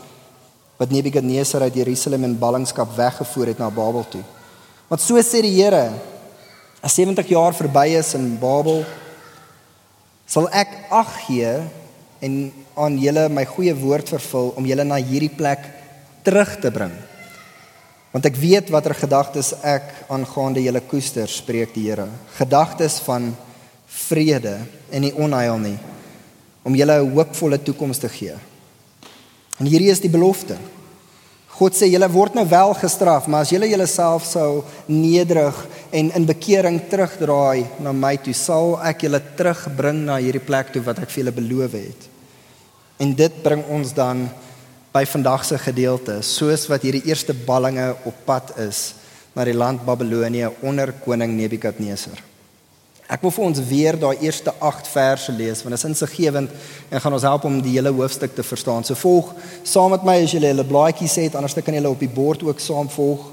wat 0.76 0.92
Nebukadneser 0.92 1.64
uit 1.64 1.74
Jerusalem 1.74 2.24
in 2.24 2.38
ballingskap 2.38 2.92
weggevoer 2.96 3.52
het 3.52 3.58
na 3.58 3.70
Babel 3.70 4.04
toe. 4.10 4.22
Want 4.88 5.02
so 5.02 5.18
sê 5.24 5.40
die 5.42 5.56
Here, 5.56 5.90
as 6.84 6.94
70 6.94 7.32
jaar 7.32 7.56
verby 7.56 7.96
is 7.96 8.14
in 8.14 8.36
Babel, 8.40 8.84
sal 10.28 10.50
ek 10.52 10.72
ag 10.92 11.10
gee 11.24 11.52
en 12.20 12.36
aan 12.76 12.98
julle 13.00 13.28
my 13.32 13.44
goeie 13.48 13.74
woord 13.76 14.10
vervul 14.16 14.52
om 14.58 14.68
julle 14.68 14.84
na 14.84 14.98
hierdie 15.00 15.32
plek 15.32 15.64
terug 16.26 16.56
te 16.60 16.72
bring. 16.74 16.92
Want 18.12 18.28
ek 18.28 18.38
weet 18.40 18.70
watter 18.72 18.94
gedagtes 18.96 19.52
ek 19.66 19.90
aangaande 20.12 20.62
julle 20.64 20.82
koester, 20.88 21.28
spreek 21.28 21.74
die 21.74 21.88
Here. 21.88 22.08
Gedagtes 22.38 23.00
van 23.04 23.32
vrede 24.06 24.58
en 24.90 25.04
nie 25.04 25.14
onheil 25.14 25.58
nie, 25.62 25.78
om 26.64 26.74
julle 26.74 27.00
'n 27.00 27.10
hoopvolle 27.12 27.58
toekoms 27.58 27.98
te 27.98 28.08
gee. 28.08 28.36
En 29.60 29.68
hierdie 29.68 29.92
is 29.92 30.02
die 30.02 30.12
belofte. 30.12 30.58
God 31.56 31.72
sê 31.72 31.88
julle 31.88 32.08
word 32.12 32.34
nou 32.36 32.44
wel 32.48 32.74
gestraf, 32.76 33.28
maar 33.32 33.46
as 33.46 33.52
julle 33.54 33.68
julleself 33.70 34.26
sou 34.28 34.60
nederig 34.92 35.56
en 35.88 36.10
in 36.18 36.26
bekering 36.28 36.82
terugdraai 36.90 37.64
na 37.80 37.94
my 37.96 38.12
toe, 38.20 38.34
sal 38.36 38.74
ek 38.84 39.06
julle 39.06 39.22
terugbring 39.38 40.02
na 40.04 40.18
hierdie 40.20 40.44
plek 40.44 40.74
toe 40.74 40.84
wat 40.84 41.00
ek 41.00 41.08
vir 41.14 41.22
julle 41.22 41.36
beloof 41.38 41.78
het. 41.78 42.04
En 43.00 43.16
dit 43.16 43.40
bring 43.44 43.64
ons 43.72 43.94
dan 43.96 44.26
by 44.92 45.06
vandag 45.08 45.48
se 45.48 45.56
gedeelte, 45.60 46.20
soos 46.24 46.68
wat 46.68 46.84
hierdie 46.84 47.06
eerste 47.08 47.32
ballinge 47.32 47.94
op 48.04 48.20
pad 48.28 48.52
is 48.60 48.90
na 49.36 49.44
die 49.44 49.56
land 49.56 49.84
Babelonie 49.84 50.48
onder 50.64 50.92
koning 51.04 51.34
Nebukadneser. 51.36 52.20
Ek 53.06 53.22
wil 53.22 53.30
vir 53.30 53.44
ons 53.46 53.60
weer 53.68 53.96
daai 53.98 54.18
eerste 54.26 54.50
8 54.58 54.88
verse 54.90 55.32
lees 55.32 55.60
want 55.62 55.76
dit 55.76 55.78
is 55.78 55.86
insiggewend 55.86 56.50
en 56.90 57.00
gaan 57.00 57.14
ons 57.14 57.26
help 57.28 57.44
om 57.46 57.60
die 57.62 57.76
hele 57.76 57.92
hoofstuk 57.94 58.34
te 58.34 58.42
verstaan. 58.42 58.84
So 58.84 58.98
volg 58.98 59.30
saam 59.62 59.94
met 59.94 60.02
my 60.06 60.16
as 60.24 60.34
jy 60.34 60.42
hulle 60.42 60.66
blaadjies 60.66 61.14
het, 61.22 61.36
anders 61.38 61.54
kan 61.54 61.74
jy 61.74 61.80
hulle 61.80 61.94
op 61.94 62.02
die 62.02 62.10
bord 62.10 62.42
ook 62.42 62.60
saam 62.60 62.90
volg. 62.90 63.28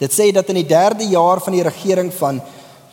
Dit 0.00 0.10
sê 0.10 0.32
dat 0.34 0.50
in 0.50 0.58
die 0.58 0.66
3de 0.66 1.06
jaar 1.12 1.38
van 1.44 1.54
die 1.54 1.62
regering 1.62 2.10
van 2.18 2.42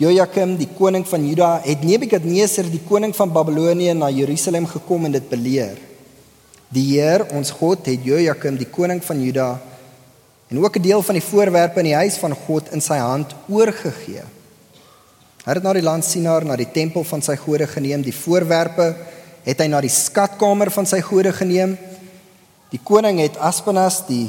Jojakim, 0.02 0.56
die 0.58 0.70
koning 0.78 1.04
van 1.06 1.26
Juda, 1.28 1.50
het 1.62 1.84
Nebukadneser, 1.86 2.70
die 2.70 2.82
koning 2.88 3.12
van 3.14 3.34
Babelonie 3.34 3.92
na 3.94 4.10
Jerusalem 4.10 4.66
gekom 4.70 5.06
en 5.06 5.14
dit 5.14 5.28
beleer. 5.30 5.78
Die 6.74 6.86
Heer, 6.96 7.28
ons 7.38 7.52
God, 7.54 7.86
het 7.86 8.06
Jojakim, 8.06 8.58
die 8.58 8.70
koning 8.70 9.04
van 9.06 9.22
Juda, 9.22 9.50
en 10.50 10.60
ook 10.60 10.78
'n 10.78 10.82
deel 10.82 11.02
van 11.02 11.16
die 11.16 11.24
voorwerpe 11.24 11.80
in 11.80 11.86
die 11.86 11.96
huis 11.96 12.18
van 12.18 12.34
God 12.34 12.72
in 12.72 12.82
sy 12.82 12.98
hand 12.98 13.36
oorgegee. 13.48 14.24
Hy 15.42 15.56
het 15.58 15.66
na 15.66 15.74
die 15.74 15.82
land 15.82 16.06
Sinar, 16.06 16.46
na 16.46 16.54
die 16.60 16.70
tempel 16.70 17.06
van 17.08 17.24
sy 17.26 17.34
gode 17.42 17.66
geneem, 17.70 18.04
die 18.06 18.14
voorwerpe 18.14 18.92
het 19.46 19.64
hy 19.64 19.68
na 19.72 19.80
die 19.82 19.90
skatkamer 19.90 20.70
van 20.70 20.86
sy 20.86 21.00
gode 21.02 21.32
geneem. 21.34 21.74
Die 22.70 22.82
koning 22.86 23.18
het 23.24 23.40
Aspenas 23.42 24.04
die 24.06 24.28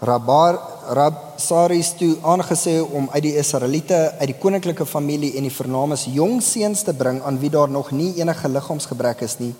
Rabar 0.00 0.56
Rabsaris 0.96 1.94
toe 1.98 2.14
aangesê 2.22 2.78
om 2.80 3.08
uit 3.12 3.22
die 3.24 3.36
Israeliete 3.40 3.98
uit 4.20 4.28
die 4.30 4.38
koninklike 4.38 4.86
familie 4.86 5.32
en 5.36 5.46
die 5.48 5.54
vernames 5.54 6.04
jong 6.12 6.38
seuns 6.44 6.84
te 6.86 6.94
bring 6.94 7.18
aan 7.26 7.40
wie 7.42 7.50
daar 7.50 7.72
nog 7.72 7.90
nie 7.96 8.12
enige 8.20 8.48
liggaamsgebrek 8.48 9.24
is 9.26 9.38
nie 9.40 9.54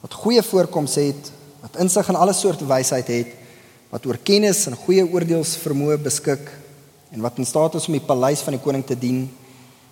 wat 0.00 0.14
goeie 0.22 0.42
voorkoms 0.46 0.94
het 1.02 1.32
wat 1.64 1.80
insig 1.82 2.08
en 2.08 2.16
alle 2.16 2.32
soorte 2.36 2.66
wysheid 2.68 3.08
het, 3.10 3.32
wat 3.90 4.06
oor 4.06 4.18
kennis 4.22 4.64
en 4.70 4.78
goeie 4.78 5.02
oordeelsvermoë 5.04 5.98
beskik 6.04 6.46
en 7.10 7.24
wat 7.24 7.40
in 7.42 7.48
staat 7.48 7.74
is 7.74 7.88
om 7.90 7.96
die 7.98 8.06
paleis 8.06 8.44
van 8.46 8.54
die 8.54 8.62
koning 8.62 8.86
te 8.86 8.96
dien 8.98 9.26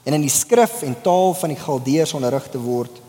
en 0.04 0.16
in 0.16 0.24
die 0.24 0.32
skrif 0.32 0.82
en 0.84 0.96
taal 1.02 1.34
van 1.40 1.52
die 1.52 1.60
Galdeërs 1.60 2.14
onderrig 2.16 2.46
te 2.52 2.60
word. 2.60 3.00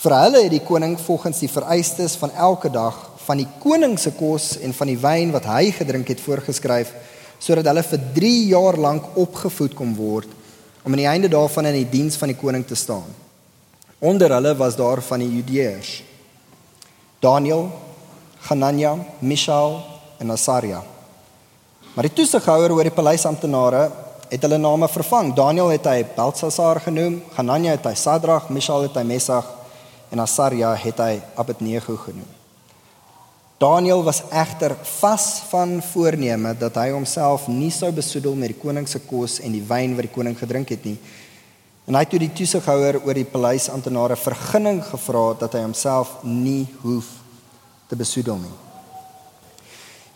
Vir 0.00 0.16
hulle 0.16 0.44
het 0.46 0.54
die 0.54 0.64
koning 0.64 0.96
volgens 1.00 1.42
die 1.44 1.52
vereistes 1.52 2.16
van 2.16 2.32
elke 2.32 2.70
dag 2.72 2.96
van 3.26 3.38
die 3.38 3.48
koning 3.62 3.98
se 4.00 4.10
kos 4.16 4.56
en 4.64 4.72
van 4.74 4.88
die 4.90 4.98
wyn 4.98 5.32
wat 5.34 5.44
hy 5.46 5.70
gedrink 5.76 6.08
het 6.10 6.22
voorgeskryf 6.24 6.92
sodat 7.40 7.68
hulle 7.70 7.84
vir 7.86 8.00
3 8.16 8.30
jaar 8.50 8.76
lank 8.80 9.16
opgevoed 9.20 9.76
kon 9.76 9.92
word 9.96 10.28
om 10.82 10.92
aan 10.92 11.02
die 11.02 11.08
einde 11.08 11.28
daarvan 11.28 11.68
in 11.70 11.76
die 11.82 11.90
diens 11.92 12.16
van 12.16 12.32
die 12.32 12.38
koning 12.40 12.64
te 12.66 12.74
staan. 12.76 13.08
Onder 14.00 14.32
hulle 14.32 14.54
was 14.56 14.76
daar 14.76 15.02
van 15.04 15.20
die 15.20 15.28
Judeërs 15.28 15.92
Daniel, 17.20 17.66
Hanania, 18.48 18.94
Mishael 19.20 19.82
en 20.18 20.30
Asaria. 20.32 20.80
Maar 21.94 22.08
die 22.08 22.16
toesighouer 22.16 22.72
oor 22.72 22.88
die 22.88 22.96
paleisamptenare 22.96 23.90
het 24.30 24.42
hulle 24.46 24.58
name 24.58 24.88
vervang. 24.88 25.32
Daniel 25.34 25.72
het 25.74 25.86
hy 25.90 26.04
Belsasar 26.14 26.80
genoem, 26.84 27.18
Hanania 27.34 27.74
het 27.74 27.88
hy 27.90 27.96
Sadrag, 27.98 28.48
Mishael 28.54 28.86
het 28.86 28.98
hy 29.00 29.02
Mesach 29.08 29.48
en 30.10 30.22
Asaria 30.22 30.70
het 30.78 31.02
hy 31.02 31.16
Abednego 31.38 31.96
genoem. 31.98 32.28
Daniel 33.60 34.00
was 34.06 34.22
egter 34.32 34.72
vas 35.00 35.42
van 35.50 35.82
voorneme 35.84 36.54
dat 36.56 36.78
hy 36.80 36.86
homself 36.94 37.44
nie 37.50 37.72
sou 37.74 37.90
besoedel 37.92 38.38
met 38.38 38.54
die 38.54 38.60
koning 38.62 38.88
se 38.88 39.02
kos 39.04 39.36
en 39.44 39.52
die 39.52 39.66
wyn 39.66 39.98
wat 39.98 40.06
die 40.06 40.14
koning 40.14 40.38
gedrink 40.38 40.72
het 40.72 40.86
nie. 40.88 40.96
En 41.84 41.98
hy 41.98 42.06
het 42.06 42.14
toe 42.14 42.22
die 42.22 42.32
toesighouer 42.40 43.02
oor 43.02 43.18
die 43.18 43.28
paleisamptenare 43.28 44.16
vergunning 44.16 44.80
gevra 44.86 45.26
dat 45.42 45.58
hy 45.58 45.66
homself 45.66 46.20
nie 46.24 46.70
hoef 46.80 47.10
te 47.90 47.98
besoedel 47.98 48.38
nie. 48.40 48.56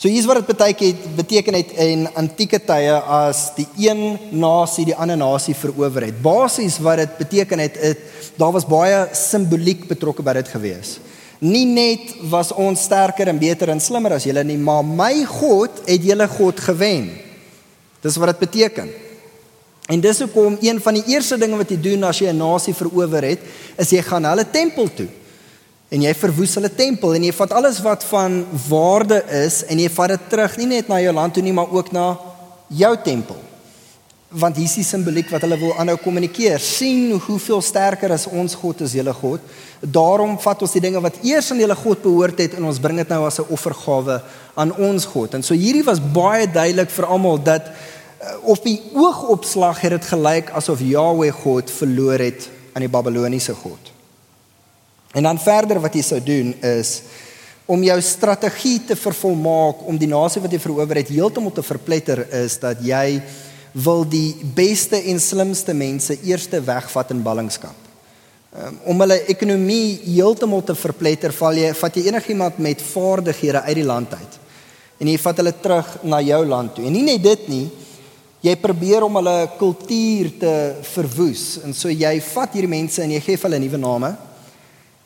So 0.04 0.11
hier's 0.12 0.26
wat 0.28 0.37
dit 0.37 0.50
beteken 0.50 1.14
beteken 1.16 1.54
het 1.56 1.70
in 1.80 2.02
antieke 2.12 2.58
tye 2.61 2.92
as 2.92 3.38
die 3.56 3.64
een 3.87 4.18
nasie 4.37 4.84
die 4.84 4.96
ander 5.00 5.16
nasie 5.16 5.54
verower 5.56 6.04
het. 6.04 6.18
Basies 6.20 6.76
wat 6.84 7.00
dit 7.00 7.14
beteken 7.23 7.62
het, 7.64 7.78
het 7.80 8.02
daar 8.37 8.52
was 8.52 8.66
baie 8.68 8.99
simboliek 9.16 9.87
betrokke 9.88 10.20
by 10.20 10.34
dit 10.37 10.50
gewees. 10.52 10.99
Nie 11.40 11.64
net 11.64 12.12
was 12.28 12.52
ons 12.52 12.84
sterker 12.84 13.32
en 13.32 13.40
beter 13.40 13.73
en 13.73 13.80
slimmer 13.80 14.18
as 14.18 14.28
julle 14.28 14.44
nie, 14.44 14.58
maar 14.61 14.84
my 14.84 15.25
God 15.25 15.80
het 15.88 16.04
julle 16.04 16.28
God 16.37 16.61
gewen. 16.68 17.08
Dis 18.04 18.20
wat 18.20 18.34
dit 18.34 18.44
beteken. 18.44 18.92
En 19.88 20.04
dis 20.04 20.20
hoekom 20.20 20.61
een 20.61 20.84
van 20.84 21.00
die 21.00 21.16
eerste 21.16 21.40
dinge 21.40 21.64
wat 21.64 21.73
jy 21.73 21.80
doen 21.80 22.04
as 22.04 22.20
jy 22.20 22.28
'n 22.28 22.44
nasie 22.44 22.76
verower 22.76 23.25
het, 23.25 23.40
is 23.80 23.88
jy 23.88 24.04
gaan 24.04 24.28
hulle 24.28 24.44
tempel 24.52 24.84
toe 24.92 25.08
en 25.93 26.05
jy 26.05 26.12
verwoes 26.17 26.57
hulle 26.59 26.71
tempel 26.73 27.14
en 27.17 27.25
jy 27.26 27.33
vat 27.37 27.53
alles 27.59 27.81
wat 27.85 28.05
van 28.09 28.41
waarde 28.69 29.21
is 29.45 29.62
en 29.69 29.81
jy 29.81 29.91
vat 29.93 30.14
dit 30.14 30.31
terug 30.33 30.57
nie 30.61 30.71
net 30.76 30.88
na 30.88 31.00
jou 31.03 31.12
land 31.14 31.37
toe 31.37 31.45
nie 31.45 31.55
maar 31.55 31.73
ook 31.73 31.93
na 31.95 32.14
jou 32.73 32.95
tempel. 33.05 33.41
Want 34.35 34.57
hier 34.59 34.67
is 34.67 34.79
die 34.81 34.87
simboliek 34.87 35.29
wat 35.31 35.45
hulle 35.47 35.61
wil 35.61 35.76
aanhou 35.79 35.95
kommunikeer. 36.03 36.59
Sien 36.59 37.12
hoeveel 37.23 37.61
sterker 37.62 38.11
as 38.17 38.25
ons 38.26 38.57
God 38.59 38.83
is 38.83 38.97
julle 38.97 39.14
God. 39.14 39.45
Daarom 39.79 40.35
vat 40.43 40.64
ons 40.67 40.75
die 40.75 40.83
dinge 40.83 41.03
wat 41.05 41.21
eers 41.23 41.53
aan 41.55 41.62
julle 41.62 41.76
God 41.79 42.03
behoort 42.03 42.43
het 42.43 42.59
en 42.59 42.67
ons 42.67 42.83
bring 42.83 42.99
dit 42.99 43.14
nou 43.14 43.23
as 43.29 43.38
'n 43.38 43.47
offergawe 43.55 44.21
aan 44.57 44.75
ons 44.75 45.05
God. 45.05 45.35
En 45.35 45.43
so 45.43 45.55
hierdie 45.55 45.87
was 45.87 46.00
baie 46.00 46.50
duidelik 46.50 46.91
vir 46.91 47.07
almal 47.07 47.38
dat 47.38 47.71
uh, 47.71 48.35
op 48.43 48.64
die 48.64 48.81
oogopslag 48.95 49.81
het 49.81 49.91
dit 49.91 50.05
gelyk 50.05 50.50
asof 50.50 50.81
Jahweh 50.81 51.31
God 51.31 51.71
verloor 51.71 52.19
het 52.19 52.49
aan 52.73 52.83
die 52.83 52.91
Babiloniese 52.91 53.55
God 53.55 53.94
En 55.14 55.23
dan 55.23 55.38
verder 55.38 55.78
wat 55.80 55.94
jy 55.94 56.02
sou 56.02 56.18
doen 56.23 56.50
is 56.61 56.99
om 57.71 57.80
jou 57.87 57.97
strategie 58.04 58.80
te 58.85 58.97
vervolmaak 58.99 59.87
om 59.88 59.97
die 59.97 60.11
nasie 60.11 60.42
wat 60.42 60.52
jy 60.52 60.61
verower 60.61 60.99
het 61.00 61.12
heeltemal 61.14 61.54
te 61.54 61.64
verpletter 61.64 62.26
is 62.42 62.59
dat 62.61 62.83
jy 62.85 63.23
wil 63.73 64.04
die 64.06 64.35
beste 64.54 65.00
en 65.11 65.21
slimste 65.23 65.75
mense 65.75 66.18
eerste 66.26 66.61
wegvat 66.62 67.14
in 67.14 67.23
ballingskap. 67.25 67.78
Um, 68.54 68.76
om 68.92 69.00
hulle 69.02 69.16
ekonomie 69.33 69.97
heeltemal 70.04 70.62
te 70.62 70.76
verpletter, 70.78 71.33
val 71.35 71.56
jy 71.59 71.73
vat 71.75 71.97
jy 71.97 72.04
enigiemand 72.11 72.61
met 72.62 72.85
vaardighede 72.87 73.64
uit 73.64 73.78
die 73.80 73.87
land 73.87 74.12
uit. 74.14 74.37
En 75.02 75.11
jy 75.11 75.16
vat 75.18 75.40
hulle 75.42 75.54
terug 75.59 75.88
na 76.06 76.21
jou 76.23 76.44
land 76.47 76.76
toe. 76.76 76.85
En 76.87 76.94
nie 76.94 77.02
net 77.06 77.25
dit 77.25 77.49
nie, 77.50 77.64
jy 78.44 78.54
probeer 78.62 79.06
om 79.06 79.18
hulle 79.18 79.35
kultuur 79.59 80.30
te 80.38 80.54
verwoes. 80.92 81.49
En 81.66 81.75
so 81.75 81.90
jy 81.90 82.14
vat 82.28 82.54
hierdie 82.54 82.71
mense 82.76 83.02
en 83.02 83.16
jy 83.16 83.25
gee 83.25 83.42
hulle 83.42 83.62
nuwe 83.62 83.80
name 83.80 84.14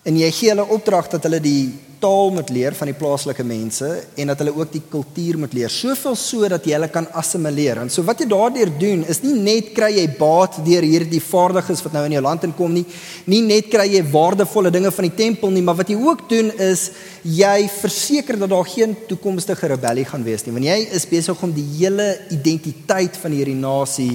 En 0.06 0.16
jy 0.16 0.30
gee 0.32 0.52
hulle 0.52 0.66
opdrag 0.76 1.08
dat 1.10 1.26
hulle 1.26 1.40
die 1.42 1.74
taal 1.98 2.30
moet 2.30 2.50
leer 2.54 2.76
van 2.78 2.90
die 2.90 2.96
plaaslike 2.96 3.42
mense 3.46 3.88
en 4.18 4.30
dat 4.30 4.38
hulle 4.42 4.54
ook 4.54 4.70
die 4.70 4.82
kultuur 4.90 5.38
moet 5.42 5.54
leer. 5.56 5.72
Soveel 5.72 6.14
so 6.18 6.48
dat 6.50 6.66
jy 6.66 6.76
hulle 6.76 6.90
kan 6.94 7.08
assimileer. 7.18 7.80
En 7.82 7.90
so 7.90 8.04
wat 8.06 8.22
jy 8.22 8.28
daardeur 8.30 8.70
doen 8.78 9.02
is 9.10 9.20
nie 9.24 9.34
net 9.34 9.72
kry 9.76 9.90
jy 9.96 10.06
baat 10.18 10.60
deur 10.66 10.86
hierdie 10.86 11.22
vaardiges 11.22 11.82
wat 11.86 11.96
nou 11.96 12.04
in 12.06 12.14
jou 12.14 12.24
land 12.24 12.46
inkom 12.48 12.76
nie, 12.78 12.84
nie 13.30 13.42
net 13.46 13.70
kry 13.72 13.88
jy 13.96 14.04
waardevolle 14.12 14.72
dinge 14.74 14.92
van 14.94 15.08
die 15.08 15.16
tempel 15.18 15.52
nie, 15.54 15.64
maar 15.66 15.80
wat 15.80 15.90
jy 15.90 15.98
ook 15.98 16.26
doen 16.30 16.52
is 16.68 16.88
jy 17.26 17.66
verseker 17.80 18.38
dat 18.38 18.52
daar 18.54 18.68
geen 18.68 18.94
toekomstige 19.10 19.74
rebellie 19.74 20.06
gaan 20.08 20.26
wees 20.26 20.46
nie. 20.46 20.54
Want 20.54 20.70
jy 20.70 20.78
is 21.00 21.08
besig 21.10 21.42
om 21.42 21.54
die 21.54 21.66
hele 21.80 22.12
identiteit 22.34 23.18
van 23.18 23.34
hierdie 23.34 23.58
nasie 23.58 24.14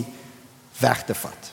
weg 0.79 1.03
te 1.07 1.17
vat. 1.17 1.52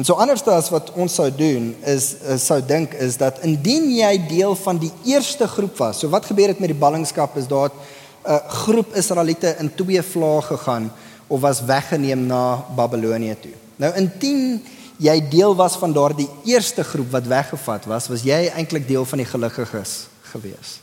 En 0.00 0.06
so 0.06 0.16
anders 0.16 0.40
as 0.48 0.70
wat 0.72 0.86
ons 0.96 1.12
sou 1.18 1.26
doen 1.28 1.74
is, 1.84 2.14
is 2.32 2.44
sou 2.48 2.56
dink 2.64 2.94
is 3.04 3.18
dat 3.20 3.42
indien 3.44 3.90
jy 3.92 4.14
deel 4.30 4.54
van 4.56 4.78
die 4.80 4.88
eerste 5.04 5.44
groep 5.44 5.76
was. 5.76 5.98
So 6.00 6.08
wat 6.08 6.24
gebeur 6.24 6.54
het 6.54 6.62
met 6.62 6.72
die 6.72 6.78
ballingskap 6.80 7.36
is 7.36 7.48
daar 7.50 7.68
'n 7.68 7.76
uh, 8.24 8.38
groep 8.64 8.96
Israeliete 8.96 9.56
in 9.60 9.68
twee 9.74 10.02
vlae 10.02 10.40
gegaan 10.42 10.92
of 11.26 11.40
was 11.40 11.60
weggeneem 11.60 12.26
na 12.26 12.64
Babilonië 12.76 13.36
toe. 13.40 13.52
Nou 13.76 13.92
indien 13.94 14.62
jy 14.96 15.28
deel 15.28 15.54
was 15.56 15.76
van 15.76 15.92
daardie 15.92 16.28
eerste 16.44 16.84
groep 16.84 17.10
wat 17.10 17.26
weggevat 17.26 17.84
was, 17.84 18.08
was 18.08 18.22
jy 18.22 18.48
eintlik 18.56 18.88
deel 18.88 19.04
van 19.04 19.18
die 19.18 19.28
gelukkiges 19.28 20.08
gewees. 20.32 20.80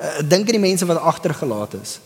Uh, 0.00 0.28
dink 0.28 0.46
aan 0.46 0.60
die 0.60 0.68
mense 0.68 0.86
wat 0.86 0.98
agtergelaat 0.98 1.74
is. 1.82 2.00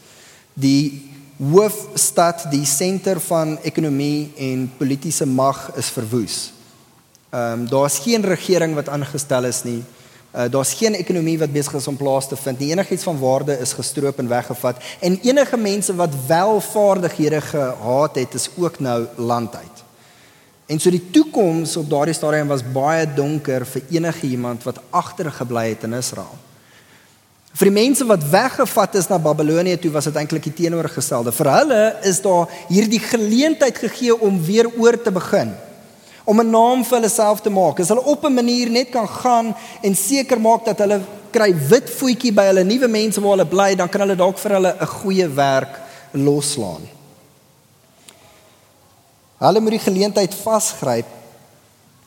Die 0.54 1.09
hoofstad, 1.40 2.44
die 2.52 2.66
senter 2.68 3.20
van 3.20 3.56
ekonomie 3.64 4.32
en 4.36 4.66
politieke 4.76 5.26
mag 5.26 5.70
is 5.76 5.88
verwoes. 5.88 6.52
Ehm 7.30 7.60
um, 7.60 7.68
daar's 7.68 7.98
geen 7.98 8.22
regering 8.22 8.74
wat 8.74 8.88
aangestel 8.88 9.44
is 9.44 9.62
nie. 9.62 9.82
Uh, 10.34 10.44
daar's 10.50 10.72
geen 10.74 10.94
ekonomie 10.94 11.38
wat 11.38 11.52
besig 11.52 11.74
is 11.74 11.86
om 11.86 11.96
plaas 11.96 12.28
te 12.28 12.36
vind 12.36 12.58
nie. 12.58 12.70
Enigiets 12.70 13.02
van 13.02 13.18
waarde 13.18 13.58
is 13.58 13.72
gestroop 13.72 14.18
en 14.18 14.28
weggevat 14.28 14.82
en 15.00 15.18
enige 15.22 15.56
mense 15.56 15.94
wat 15.94 16.14
wel 16.26 16.60
vaardighede 16.60 17.40
gehad 17.40 18.14
het, 18.14 18.34
is 18.34 18.50
ook 18.56 18.78
nou 18.78 19.06
land 19.16 19.56
uit. 19.56 19.84
En 20.66 20.78
so 20.78 20.90
die 20.90 21.10
toekoms 21.10 21.76
op 21.76 21.90
daardie 21.90 22.14
stadium 22.14 22.46
was 22.48 22.62
baie 22.72 23.06
donker 23.14 23.66
vir 23.66 23.82
enige 23.90 24.26
iemand 24.26 24.62
wat 24.62 24.78
agtergebly 24.90 25.68
het 25.68 25.82
in 25.82 25.92
Israel. 25.92 26.36
Vir 27.58 27.66
die 27.66 27.74
mense 27.74 28.06
wat 28.06 28.22
weggevat 28.30 28.94
is 29.00 29.08
na 29.10 29.18
Babilonië 29.18 29.78
toe 29.82 29.90
was 29.90 30.06
dit 30.06 30.18
eintlik 30.20 30.44
die 30.46 30.54
teenoorgestelde. 30.62 31.32
Vir 31.34 31.50
hulle 31.50 31.80
is 32.06 32.20
daar 32.22 32.46
hierdie 32.68 33.02
geleentheid 33.02 33.78
gegee 33.78 34.14
om 34.14 34.38
weer 34.46 34.70
oor 34.78 34.98
te 35.02 35.10
begin. 35.10 35.50
Om 36.24 36.40
'n 36.40 36.50
naam 36.50 36.84
vir 36.84 36.98
hulle 36.98 37.08
self 37.08 37.40
te 37.40 37.50
maak. 37.50 37.80
As 37.80 37.88
hulle 37.88 38.04
op 38.04 38.24
'n 38.24 38.34
manier 38.34 38.70
net 38.70 38.90
kan 38.90 39.08
gaan 39.08 39.54
en 39.82 39.94
seker 39.94 40.40
maak 40.40 40.64
dat 40.64 40.78
hulle 40.78 41.00
kry 41.30 41.54
wit 41.68 41.90
voetjie 41.90 42.32
by 42.32 42.44
hulle 42.44 42.64
nuwe 42.64 42.88
mense 42.88 43.20
waar 43.20 43.36
hulle 43.36 43.46
bly, 43.46 43.74
dan 43.74 43.88
kan 43.88 44.00
hulle 44.00 44.16
dalk 44.16 44.38
vir 44.38 44.52
hulle 44.52 44.76
'n 44.80 44.86
goeie 44.86 45.28
werk 45.28 45.80
loslaan. 46.12 46.88
Hulle 49.38 49.60
moet 49.60 49.70
die 49.70 49.90
geleentheid 49.90 50.34
vasgryp 50.34 51.06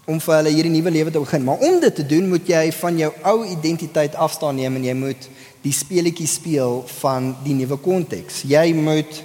om 0.05 0.19
vir 0.19 0.35
hulle 0.35 0.51
hierdie 0.51 0.71
nuwe 0.71 0.91
lewe 0.91 1.11
te 1.11 1.19
begin. 1.19 1.43
Maar 1.43 1.63
om 1.63 1.79
dit 1.79 1.95
te 1.95 2.05
doen, 2.05 2.27
moet 2.29 2.47
jy 2.47 2.71
van 2.75 2.97
jou 2.97 3.11
ou 3.31 3.37
identiteit 3.45 4.15
afstaan 4.15 4.55
neem 4.59 4.75
en 4.75 4.83
jy 4.83 4.93
moet 4.93 5.29
die 5.63 5.73
speletjie 5.73 6.27
speel 6.27 6.81
van 6.99 7.33
die 7.43 7.55
nuwe 7.55 7.77
konteks. 7.79 8.43
Jy 8.47 8.73
moet 8.75 9.21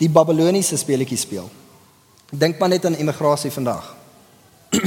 die 0.00 0.08
Babiloniese 0.08 0.78
speletjie 0.80 1.20
speel. 1.20 1.50
Dink 2.32 2.58
maar 2.58 2.72
net 2.72 2.86
aan 2.88 2.96
immigrasie 2.98 3.52
vandag. 3.54 3.92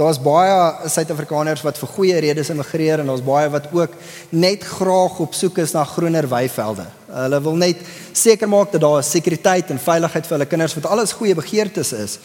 Daar's 0.00 0.16
baie 0.22 0.88
Suid-Afrikaners 0.88 1.60
wat 1.66 1.76
vir 1.76 1.90
goeie 1.94 2.20
redes 2.24 2.48
immigreer 2.50 3.02
en 3.02 3.10
daar's 3.10 3.24
baie 3.24 3.50
wat 3.52 3.66
ook 3.76 3.92
net 4.32 4.64
graag 4.64 5.18
op 5.20 5.34
soek 5.36 5.60
is 5.60 5.74
na 5.76 5.82
groener 5.84 6.24
weivelde. 6.30 6.86
Hulle 7.12 7.40
wil 7.44 7.58
net 7.60 7.82
seker 8.16 8.48
maak 8.48 8.72
dat 8.72 8.80
daar 8.80 9.04
sekuriteit 9.04 9.68
en 9.70 9.78
veiligheid 9.78 10.26
vir 10.26 10.36
hulle 10.38 10.48
kinders 10.48 10.78
wat 10.78 10.88
alles 10.88 11.12
goeie 11.12 11.36
begeertes 11.36 11.92
is. 11.92 12.16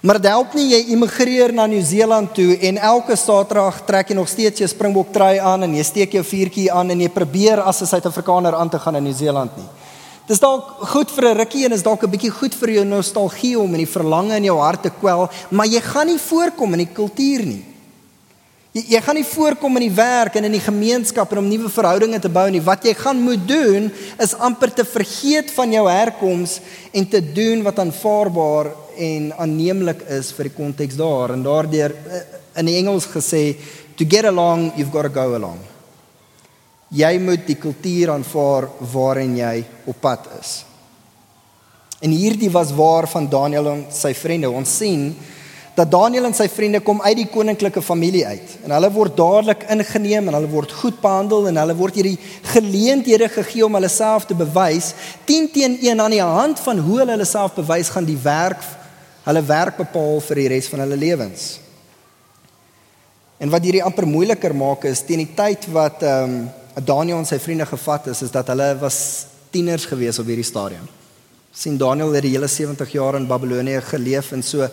Maar 0.00 0.20
dit 0.20 0.30
help 0.30 0.52
nie 0.54 0.68
jy 0.70 0.78
immigreer 0.94 1.50
na 1.50 1.64
Nieu-Seeland 1.66 2.30
toe 2.36 2.52
en 2.68 2.76
elke 2.86 3.16
Saterdag 3.18 3.80
trek 3.86 4.12
jy 4.12 4.14
nog 4.14 4.28
steeds 4.30 4.62
jou 4.62 4.68
Springbok 4.70 5.10
trui 5.10 5.40
aan 5.42 5.66
en 5.66 5.74
jy 5.74 5.82
steek 5.82 6.12
jou 6.14 6.22
vuurtjie 6.22 6.68
aan 6.70 6.94
en 6.94 7.02
jy 7.02 7.08
probeer 7.10 7.58
as 7.58 7.82
'n 7.82 7.90
Suid-Afrikaner 7.90 8.54
aan 8.54 8.70
te 8.70 8.78
gaan 8.78 8.96
in 8.96 9.02
Nieu-Seeland 9.02 9.56
nie. 9.56 9.66
Dis 10.28 10.38
dalk 10.38 10.86
goed 10.92 11.10
vir 11.10 11.24
'n 11.24 11.38
rukkie 11.38 11.64
en 11.64 11.72
is 11.72 11.82
dalk 11.82 12.04
'n 12.04 12.10
bietjie 12.10 12.30
goed 12.30 12.54
vir 12.54 12.70
jou 12.70 12.84
nostalgie 12.84 13.58
om 13.58 13.74
in 13.74 13.84
die 13.84 13.92
verlange 13.98 14.36
in 14.36 14.44
jou 14.44 14.58
hart 14.58 14.82
te 14.82 14.90
kwel, 14.90 15.28
maar 15.50 15.66
jy 15.66 15.80
gaan 15.80 16.06
nie 16.06 16.18
voorkom 16.18 16.72
in 16.72 16.86
die 16.86 16.94
kultuur 16.94 17.46
nie. 17.46 17.64
Jy, 18.72 18.84
jy 18.88 19.00
gaan 19.00 19.14
nie 19.14 19.24
voorkom 19.24 19.76
in 19.76 19.88
die 19.88 19.96
werk 19.96 20.36
en 20.36 20.44
in 20.44 20.52
die 20.52 20.60
gemeenskap 20.60 21.32
en 21.32 21.38
om 21.38 21.48
nuwe 21.48 21.68
verhoudinge 21.68 22.20
te 22.20 22.28
bou 22.28 22.48
nie. 22.50 22.60
Wat 22.60 22.84
jy 22.84 22.94
gaan 22.94 23.20
moet 23.20 23.48
doen 23.48 23.92
is 24.18 24.34
amper 24.34 24.72
te 24.72 24.84
vergeet 24.84 25.50
van 25.50 25.72
jou 25.72 25.88
herkoms 25.90 26.60
en 26.92 27.08
te 27.08 27.32
doen 27.32 27.62
wat 27.62 27.78
aanvaarbaar 27.78 28.87
en 28.98 29.32
aanneemlik 29.38 30.02
is 30.18 30.32
vir 30.34 30.48
die 30.48 30.56
konteks 30.56 30.98
daar 30.98 31.34
en 31.34 31.44
daardeur 31.46 31.94
eh, 31.94 32.22
in 32.58 32.70
die 32.70 32.78
Engels 32.80 33.06
gesê 33.06 33.42
to 33.96 34.04
get 34.04 34.26
along 34.26 34.72
you've 34.76 34.92
got 34.92 35.06
to 35.06 35.12
go 35.14 35.34
along. 35.34 35.58
Jy 36.90 37.18
moet 37.20 37.44
die 37.46 37.58
kultuur 37.60 38.14
aanvaar 38.14 38.68
waarin 38.92 39.36
jy 39.36 39.56
op 39.86 40.00
pad 40.00 40.28
is. 40.40 40.62
En 42.00 42.14
hierdie 42.14 42.50
was 42.50 42.72
waar 42.72 43.08
van 43.10 43.26
Daniël 43.28 43.66
en 43.72 43.82
sy 43.92 44.14
vriende. 44.14 44.50
Ons 44.50 44.76
sien 44.80 45.10
dat 45.78 45.90
Daniël 45.90 46.26
en 46.26 46.34
sy 46.34 46.48
vriende 46.50 46.80
kom 46.82 47.02
uit 47.04 47.20
die 47.20 47.28
koninklike 47.30 47.82
familie 47.84 48.24
uit 48.26 48.54
en 48.66 48.72
hulle 48.74 48.88
word 48.94 49.14
dadelik 49.18 49.62
ingeneem 49.70 50.26
en 50.26 50.34
hulle 50.38 50.50
word 50.50 50.72
goed 50.80 50.96
behandel 51.02 51.46
en 51.50 51.60
hulle 51.62 51.76
word 51.78 52.00
hierdie 52.00 52.16
geleenthede 52.50 53.28
gegee 53.30 53.62
om 53.66 53.78
hulle 53.78 53.90
self 53.92 54.26
te 54.26 54.34
bewys 54.38 54.90
10 55.28 55.46
teen 55.54 55.76
1 55.78 56.02
aan 56.02 56.16
die 56.16 56.24
hand 56.24 56.58
van 56.64 56.82
hoe 56.82 56.98
hulle 57.02 57.14
hulle 57.14 57.28
self 57.28 57.54
bewys 57.60 57.92
gaan 57.94 58.08
die 58.08 58.18
werk 58.24 58.64
hulle 59.28 59.44
werk 59.46 59.80
bepaal 59.84 60.22
vir 60.24 60.42
die 60.42 60.50
res 60.54 60.68
van 60.72 60.84
hulle 60.84 60.96
lewens. 60.96 61.48
En 63.38 63.52
wat 63.52 63.64
hierdie 63.64 63.84
amper 63.84 64.08
moeiliker 64.08 64.54
maak 64.56 64.88
is 64.88 65.04
teen 65.06 65.22
die 65.22 65.34
tyd 65.36 65.68
wat 65.74 66.02
ehm 66.06 66.38
um, 66.38 66.38
Daniël 66.78 67.18
en 67.18 67.26
sy 67.26 67.40
vriende 67.42 67.66
gevat 67.66 68.04
is 68.12 68.20
is 68.22 68.30
dat 68.30 68.46
hulle 68.52 68.68
was 68.78 68.98
tieners 69.50 69.82
gewees 69.90 70.20
op 70.22 70.28
hierdie 70.30 70.46
stadium 70.46 70.84
sien 71.58 71.78
Daniel 71.78 72.12
het 72.14 72.22
die 72.22 72.36
hele 72.36 72.46
70 72.46 72.92
jaar 72.94 73.16
in 73.18 73.26
Babilonie 73.26 73.80
geleef 73.82 74.30
en 74.36 74.44
so 74.46 74.66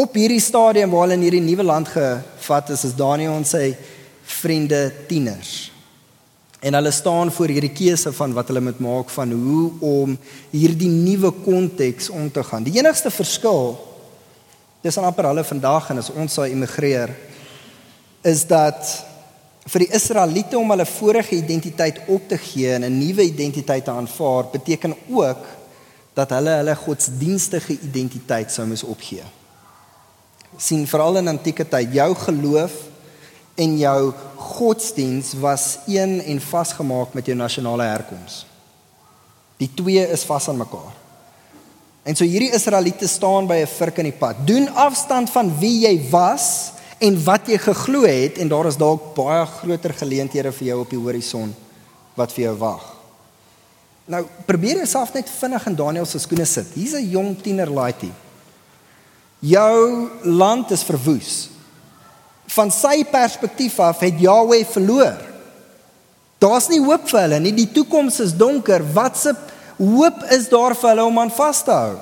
op 0.00 0.14
hierdie 0.16 0.40
stadium 0.40 0.94
waar 0.94 1.04
hulle 1.04 1.18
in 1.18 1.26
hierdie 1.26 1.42
nuwe 1.44 1.66
land 1.68 1.90
gevat 1.92 2.70
is 2.72 2.86
is 2.88 2.96
Daniel 2.96 3.34
en 3.36 3.44
sy 3.44 3.74
vriende 4.40 4.78
tieners. 5.08 5.68
En 6.64 6.76
hulle 6.76 6.92
staan 6.92 7.32
voor 7.32 7.52
hierdie 7.52 7.72
keuse 7.76 8.12
van 8.16 8.32
wat 8.36 8.48
hulle 8.48 8.62
moet 8.64 8.80
maak 8.80 9.12
van 9.12 9.32
hoe 9.32 9.66
om 9.84 10.16
hierdie 10.52 10.88
nuwe 10.88 11.32
konteks 11.44 12.08
om 12.08 12.30
te 12.32 12.44
gaan. 12.44 12.64
Die 12.64 12.78
enigste 12.78 13.12
verskil 13.12 13.76
dis 14.80 14.98
aan 14.98 15.04
amper 15.10 15.28
hulle 15.28 15.44
vandag 15.44 15.90
en 15.92 16.00
as 16.00 16.10
ons 16.10 16.34
sou 16.34 16.46
immigreer 16.48 17.12
is 18.24 18.46
dat 18.48 18.80
vir 19.70 19.84
die 19.84 19.92
Israeliete 19.96 20.58
om 20.58 20.72
hulle 20.72 20.86
vorige 20.88 21.36
identiteit 21.36 22.00
op 22.08 22.28
te 22.28 22.38
gee 22.40 22.72
en 22.74 22.84
'n 22.84 22.98
nuwe 22.98 23.22
identiteit 23.22 23.84
te 23.84 23.90
aanvaar 23.90 24.44
beteken 24.52 24.94
ook 25.08 25.44
dat 26.14 26.30
hulle 26.30 26.50
hulle 26.50 26.76
godsdienstige 26.76 27.78
identiteit 27.80 28.52
sou 28.52 28.66
moes 28.66 28.82
opgee. 28.82 29.24
sien 30.56 30.86
veral 30.86 31.16
in 31.16 31.28
antieke 31.28 31.68
tyd 31.68 31.92
jou 31.94 32.14
geloof 32.14 32.72
en 33.54 33.78
jou 33.78 34.12
godsdiens 34.36 35.32
was 35.40 35.78
een 35.86 36.20
en 36.20 36.40
vasgemaak 36.40 37.14
met 37.14 37.26
jou 37.26 37.36
nasionale 37.36 37.82
herkoms. 37.82 38.46
Die 39.56 39.70
twee 39.74 40.08
is 40.08 40.24
vas 40.24 40.48
aan 40.48 40.56
mekaar. 40.56 40.99
En 42.02 42.16
so 42.16 42.24
hierdie 42.24 42.52
Israeliete 42.56 43.08
staan 43.08 43.46
by 43.46 43.60
'n 43.62 43.66
vurk 43.66 43.98
in 43.98 44.08
die 44.08 44.18
pad. 44.18 44.36
Doen 44.46 44.68
afstand 44.74 45.30
van 45.30 45.58
wie 45.58 45.86
jy 45.86 46.08
was 46.10 46.72
en 46.98 47.24
wat 47.24 47.46
jy 47.46 47.58
geglo 47.58 48.04
het 48.04 48.38
en 48.38 48.48
daar 48.48 48.66
is 48.66 48.76
dalk 48.76 49.14
baie 49.14 49.46
groter 49.46 49.92
geleenthede 49.94 50.52
vir 50.52 50.66
jou 50.66 50.80
op 50.80 50.90
die 50.90 50.98
horison 50.98 51.54
wat 52.14 52.32
vir 52.32 52.44
jou 52.44 52.56
wag. 52.56 52.96
Nou 54.10 54.24
probeer 54.46 54.76
jouself 54.76 55.12
net 55.12 55.30
vinnig 55.30 55.66
in 55.66 55.74
Daniël 55.74 56.06
se 56.06 56.18
skoene 56.18 56.44
sit. 56.44 56.66
Hier's 56.74 56.94
'n 56.94 57.10
jong 57.10 57.42
tiener 57.42 57.70
laaitjie. 57.70 58.12
Jou 59.38 60.10
land 60.22 60.70
is 60.70 60.82
verwoes. 60.82 61.48
Van 62.46 62.70
sy 62.70 63.04
perspektief 63.04 63.78
af 63.78 64.00
het 64.00 64.20
Jahweh 64.20 64.64
verloor. 64.64 65.16
Daar's 66.38 66.68
nie 66.68 66.80
hoop 66.80 67.08
vir 67.08 67.20
hulle 67.20 67.40
nie. 67.40 67.52
Die 67.52 67.72
toekoms 67.72 68.20
is 68.20 68.36
donker. 68.36 68.82
Wat 68.92 69.16
se 69.16 69.34
hoop 69.80 70.22
is 70.36 70.48
daar 70.52 70.76
vir 70.76 70.92
hulle 70.92 71.08
om 71.08 71.18
aan 71.22 71.32
vas 71.32 71.62
te 71.64 71.72
hou? 71.72 71.96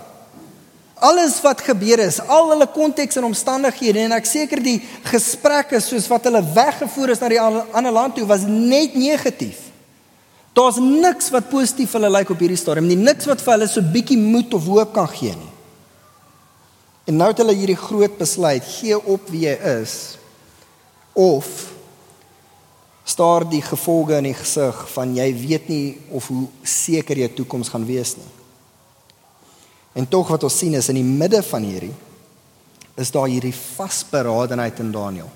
Alles 0.98 1.36
wat 1.44 1.62
gebeur 1.62 2.00
is, 2.02 2.18
al 2.26 2.50
hulle 2.50 2.66
konteks 2.74 3.20
en 3.20 3.28
omstandighede 3.28 4.02
en 4.02 4.16
ek 4.16 4.26
seker 4.26 4.58
die 4.62 4.80
gesprekke 5.06 5.78
soos 5.82 6.08
wat 6.10 6.26
hulle 6.26 6.42
weggevoer 6.42 7.14
is 7.14 7.22
na 7.22 7.30
die 7.30 7.38
ander 7.38 7.94
land 7.94 8.18
toe 8.18 8.26
was 8.26 8.42
net 8.48 8.96
negatief. 8.98 9.68
Daar's 10.58 10.80
niks 10.82 11.30
wat 11.30 11.46
positief 11.52 11.92
vir 11.94 12.00
hulle 12.00 12.16
lyk 12.18 12.32
op 12.34 12.42
hierdie 12.42 12.58
stadium 12.58 12.88
nie, 12.90 12.98
niks 12.98 13.30
wat 13.30 13.44
vir 13.44 13.54
hulle 13.54 13.70
so 13.70 13.94
bietjie 13.94 14.18
moed 14.18 14.58
of 14.58 14.66
hoop 14.66 14.90
kan 14.96 15.06
gee 15.12 15.36
nie. 15.38 15.52
En 17.08 17.22
nou 17.22 17.30
het 17.30 17.38
hulle 17.40 17.54
hierdie 17.56 17.78
groot 17.78 18.18
besluit, 18.18 18.66
gee 18.66 18.98
op 18.98 19.30
wie 19.30 19.46
jy 19.46 19.54
is 19.78 19.94
of 21.14 21.46
staar 23.18 23.42
die 23.50 23.62
gevolge 23.66 24.14
in 24.14 24.28
die 24.28 24.36
gesig 24.38 24.76
van 24.94 25.10
jy 25.16 25.26
weet 25.34 25.64
nie 25.66 25.86
of 26.14 26.28
hoe 26.30 26.44
seker 26.62 27.18
jou 27.18 27.30
toekoms 27.40 27.70
gaan 27.72 27.86
wees 27.88 28.12
nie. 28.14 28.28
En 29.98 30.06
tog 30.06 30.28
wat 30.30 30.44
ons 30.46 30.58
sien 30.62 30.76
is 30.78 30.86
in 30.92 31.00
die 31.00 31.06
midde 31.06 31.40
van 31.42 31.66
hierdie 31.66 31.94
is 32.98 33.10
daar 33.10 33.26
hierdie 33.26 33.54
vasberadenheid 33.54 34.78
in 34.84 34.92
Daniël. 34.94 35.32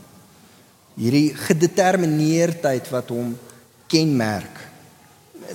Hierdie 0.95 1.33
gedetermineerdheid 1.35 2.87
wat 2.95 3.11
hom 3.11 3.35
kenmerk 3.91 4.63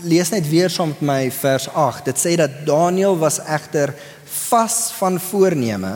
lees 0.04 0.34
net 0.36 0.50
weer 0.52 0.68
saam 0.70 0.92
met 0.92 1.06
my 1.08 1.22
vers 1.32 1.70
8. 1.72 2.10
Dit 2.12 2.20
sê 2.20 2.36
dat 2.36 2.60
Daniël 2.68 3.16
was 3.24 3.40
egter 3.40 3.96
vas 4.50 4.92
van 5.00 5.16
voorneme 5.30 5.96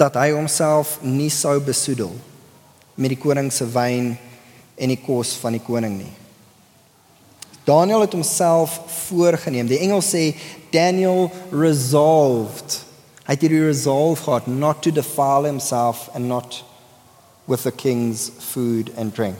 dat 0.00 0.16
hy 0.16 0.30
homself 0.32 0.96
nie 1.04 1.28
sou 1.28 1.58
besoedel 1.60 2.16
met 2.96 3.12
die 3.12 3.20
koning 3.20 3.52
se 3.52 3.68
wyn 3.68 4.14
en 4.80 4.92
die 4.92 5.00
kos 5.04 5.34
van 5.40 5.56
die 5.56 5.62
koning 5.64 5.98
nie. 6.00 6.12
Daniël 7.68 8.00
het 8.00 8.16
homself 8.16 8.80
voorgenem. 9.06 9.68
Die 9.68 9.78
engel 9.84 10.00
sê 10.02 10.30
Daniel 10.72 11.28
resolved. 11.52 12.80
Hy 13.26 13.36
het 13.36 13.44
die 13.44 13.62
resolve 13.62 14.24
gehad 14.24 14.48
not 14.48 14.80
to 14.82 14.90
defile 14.90 15.46
himself 15.46 16.08
and 16.14 16.26
not 16.28 16.64
with 17.46 17.62
the 17.62 17.72
king's 17.72 18.30
food 18.38 18.90
and 18.96 19.14
drink. 19.14 19.38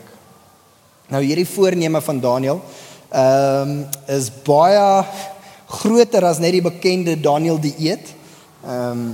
Nou 1.10 1.22
hierdie 1.24 1.48
voorneme 1.48 2.00
van 2.00 2.20
Daniël 2.22 2.62
ehm 3.10 3.70
um, 3.70 3.86
is 4.06 4.28
baie 4.46 5.04
groter 5.66 6.22
as 6.24 6.38
net 6.38 6.54
die 6.54 6.62
bekende 6.62 7.16
Daniel 7.20 7.58
dieet. 7.58 8.14
Ehm 8.62 8.90
um, 8.92 9.10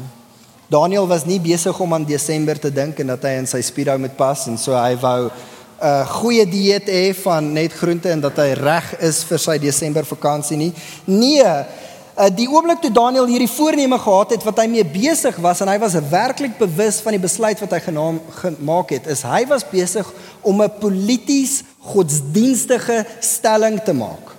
Daniel 0.68 1.06
was 1.06 1.22
nie 1.24 1.38
besig 1.40 1.78
om 1.80 1.94
aan 1.94 2.04
Desember 2.04 2.58
te 2.58 2.72
dink 2.74 2.98
en 2.98 3.12
dat 3.12 3.22
hy 3.22 3.36
in 3.38 3.46
sy 3.46 3.60
speedo 3.62 3.94
moet 4.02 4.16
pas 4.18 4.40
en 4.50 4.58
so 4.58 4.74
hy 4.74 4.96
wou 4.98 5.28
'n 5.76 5.84
uh, 5.84 6.08
goeie 6.08 6.46
dieet 6.48 6.88
hê 6.88 7.12
van 7.14 7.52
net 7.52 7.72
groente 7.72 8.08
en 8.08 8.20
dat 8.20 8.38
hy 8.40 8.54
reg 8.56 8.94
is 9.04 9.20
vir 9.28 9.38
sy 9.38 9.58
Desember 9.60 10.06
vakansie 10.08 10.56
nie. 10.56 10.72
Nee, 11.04 11.44
uh, 11.44 12.30
die 12.32 12.48
oomblik 12.48 12.80
toe 12.80 12.90
Daniel 12.90 13.28
hierdie 13.28 13.50
voorneme 13.50 13.98
gehad 14.00 14.30
het 14.30 14.46
wat 14.46 14.62
hy 14.62 14.66
mee 14.72 14.84
besig 14.84 15.36
was 15.36 15.60
en 15.60 15.68
hy 15.68 15.76
was 15.78 15.98
werklik 16.08 16.56
bewus 16.56 17.02
van 17.04 17.12
die 17.12 17.20
besluit 17.20 17.60
wat 17.60 17.76
hy 17.76 17.80
genaam 17.90 18.22
gemaak 18.38 18.94
het, 18.96 19.06
is 19.06 19.20
hy 19.28 19.42
was 19.50 19.68
besig 19.68 20.08
om 20.40 20.62
'n 20.62 20.78
polities 20.80 21.60
godsdienstige 21.92 23.04
stelling 23.20 23.76
te 23.84 23.92
maak. 23.92 24.32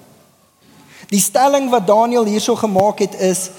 Die 1.14 1.22
stelling 1.22 1.70
wat 1.70 1.88
Daniel 1.88 2.26
hierso 2.26 2.56
gemaak 2.56 3.00
het 3.00 3.14
is 3.22 3.50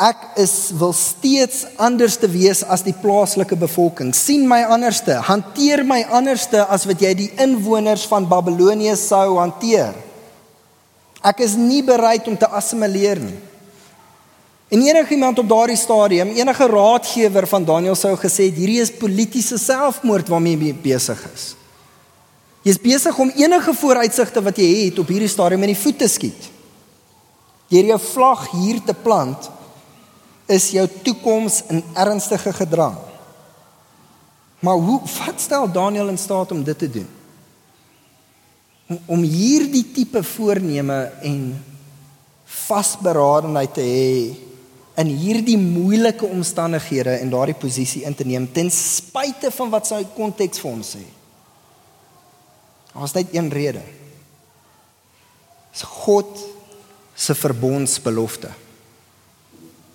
ek 0.00 0.38
is 0.42 0.72
wil 0.74 0.92
steeds 0.92 1.64
anders 1.78 2.16
te 2.18 2.28
wees 2.30 2.64
as 2.66 2.82
die 2.82 2.94
plaaslike 2.94 3.56
bevolking. 3.56 4.12
sien 4.14 4.48
my 4.48 4.62
anderste, 4.64 5.14
hanteer 5.22 5.84
my 5.84 6.02
anderste 6.10 6.64
as 6.66 6.86
wat 6.86 7.00
jy 7.00 7.14
die 7.14 7.30
inwoners 7.38 8.06
van 8.10 8.26
Babelonie 8.28 8.96
sou 8.96 9.38
hanteer. 9.38 9.94
Ek 11.22 11.40
is 11.40 11.54
nie 11.56 11.82
bereid 11.82 12.26
om 12.28 12.36
te 12.36 12.46
assimileer 12.46 13.20
nie. 13.22 13.38
En 14.74 14.82
enigiemand 14.82 15.38
op 15.38 15.48
daardie 15.48 15.78
stadium, 15.78 16.32
enige 16.34 16.66
raadgewer 16.66 17.46
van 17.46 17.64
Daniel 17.64 17.94
sou 17.94 18.16
gesê 18.18 18.48
hierdie 18.50 18.80
is 18.82 18.90
politieke 18.90 19.58
selfmoord 19.60 20.28
waarmee 20.28 20.58
jy 20.58 20.74
besig 20.82 21.20
is. 21.30 21.52
Jy's 22.64 22.80
besig 22.80 23.18
om 23.20 23.30
enige 23.36 23.74
vooruitsigte 23.76 24.42
wat 24.42 24.58
jy 24.58 24.68
het 24.86 24.98
op 24.98 25.10
hierdie 25.12 25.30
stadium 25.30 25.62
in 25.66 25.74
die 25.74 25.78
voet 25.78 25.98
te 26.00 26.08
skiet. 26.08 26.50
Deur 27.70 27.90
jou 27.92 28.00
vlag 28.00 28.48
hier 28.56 28.80
te 28.84 28.94
plant 28.96 29.50
is 30.46 30.70
jou 30.70 30.88
toekoms 31.02 31.62
in 31.68 31.84
ernstige 31.94 32.52
gedrang. 32.52 32.96
Maar 34.58 34.76
hoe 34.76 35.00
wat 35.00 35.40
stel 35.40 35.70
Daniel 35.72 36.08
in 36.08 36.18
staat 36.18 36.52
om 36.52 36.64
dit 36.64 36.78
te 36.78 36.90
doen? 36.90 37.08
om 39.06 39.22
hierdie 39.24 39.84
tipe 39.94 40.22
voorneme 40.22 40.98
en 41.24 41.38
vasberadenheid 42.44 43.72
te 43.74 43.84
hê 43.84 44.16
in 45.00 45.10
hierdie 45.10 45.56
moeilike 45.58 46.28
omstandighede 46.28 47.16
en 47.18 47.32
daardie 47.32 47.56
posisie 47.58 48.04
in 48.06 48.14
te 48.14 48.26
neem 48.28 48.46
ten 48.52 48.70
spyte 48.70 49.50
van 49.56 49.72
wat 49.72 49.88
sy 49.88 50.04
konteks 50.14 50.60
vir 50.62 50.70
ons 50.70 50.92
sê. 50.96 51.02
Daar's 52.92 53.16
net 53.16 53.32
een 53.34 53.48
rede. 53.50 53.82
Dis 55.72 55.82
God 56.04 56.44
se 57.18 57.34
verbondsbelofte. 57.34 58.52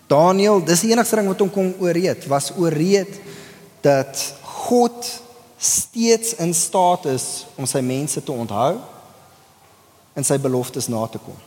Daniel, 0.09 0.61
dis 0.65 0.81
die 0.81 0.93
enigste 0.93 1.19
ding 1.19 1.29
wat 1.29 1.41
hom 1.43 1.51
kon 1.53 1.73
ooreed, 1.83 2.25
was 2.31 2.49
ooreed 2.57 3.19
dat 3.85 4.23
God 4.65 5.05
steeds 5.59 6.33
in 6.41 6.53
staat 6.55 7.05
is 7.11 7.45
om 7.59 7.67
sy 7.69 7.81
mense 7.85 8.23
te 8.23 8.33
onthou 8.33 8.79
en 10.17 10.25
sy 10.25 10.39
beloftes 10.41 10.89
na 10.89 11.03
te 11.11 11.21
kom. 11.21 11.37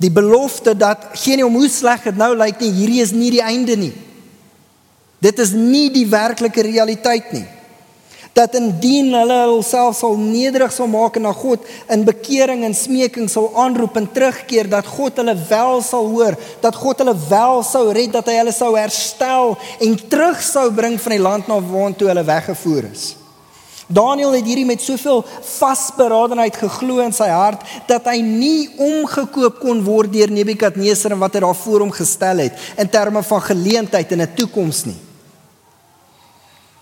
Die 0.00 0.10
belofte 0.10 0.74
dat 0.74 1.10
geen 1.22 1.44
om 1.44 1.58
hoe 1.60 1.68
sleg 1.70 2.08
dit 2.08 2.18
nou 2.18 2.32
lyk 2.34 2.60
nie, 2.64 2.72
hierdie 2.72 3.02
is 3.04 3.12
nie 3.14 3.30
die 3.36 3.44
einde 3.44 3.76
nie. 3.78 3.92
Dit 5.20 5.38
is 5.44 5.52
nie 5.52 5.90
die 5.92 6.06
werklike 6.08 6.64
realiteit 6.64 7.34
nie 7.36 7.46
dat 8.32 8.54
indien 8.54 9.12
hulle 9.14 9.38
hulself 9.50 9.96
sal 9.98 10.16
nederig 10.16 10.72
sal 10.72 10.88
maak 10.90 11.16
en 11.18 11.26
na 11.26 11.32
God 11.34 11.66
in 11.90 12.04
bekering 12.06 12.64
en 12.64 12.74
smeking 12.76 13.28
sal 13.30 13.50
aanroep 13.58 13.96
en 13.98 14.08
terugkeer 14.12 14.70
dat 14.70 14.86
God 14.86 15.18
hulle 15.20 15.36
wel 15.48 15.82
sal 15.82 16.10
hoor, 16.14 16.36
dat 16.62 16.76
God 16.76 17.02
hulle 17.02 17.16
wel 17.28 17.62
sou 17.66 17.86
red, 17.92 18.12
dat 18.14 18.30
hy 18.30 18.38
hulle 18.40 18.54
sou 18.54 18.74
herstel 18.78 19.56
en 19.80 19.96
terug 20.08 20.42
sou 20.42 20.68
bring 20.74 20.98
van 21.00 21.16
die 21.16 21.22
land 21.22 21.50
na 21.50 21.58
waartoe 21.60 22.12
hulle 22.12 22.26
weggevoer 22.28 22.92
is. 22.92 23.10
Daniel 23.90 24.36
het 24.36 24.46
hierdie 24.46 24.68
met 24.68 24.82
soveel 24.82 25.24
vasberadenheid 25.56 26.54
geglo 26.62 27.02
in 27.02 27.14
sy 27.14 27.26
hart 27.26 27.64
dat 27.88 28.06
hy 28.06 28.20
nie 28.22 28.68
omgekoop 28.78 29.58
kon 29.58 29.82
word 29.82 30.12
deur 30.14 30.30
Nebukadneser 30.30 31.16
en 31.16 31.18
wat 31.18 31.34
hy 31.34 31.42
daarvoor 31.42 31.82
hom 31.82 31.94
gestel 31.94 32.46
het 32.46 32.68
in 32.78 32.90
terme 32.92 33.24
van 33.26 33.48
geleentheid 33.50 34.12
en 34.14 34.22
'n 34.22 34.34
toekoms 34.38 34.84
nie. 34.86 35.00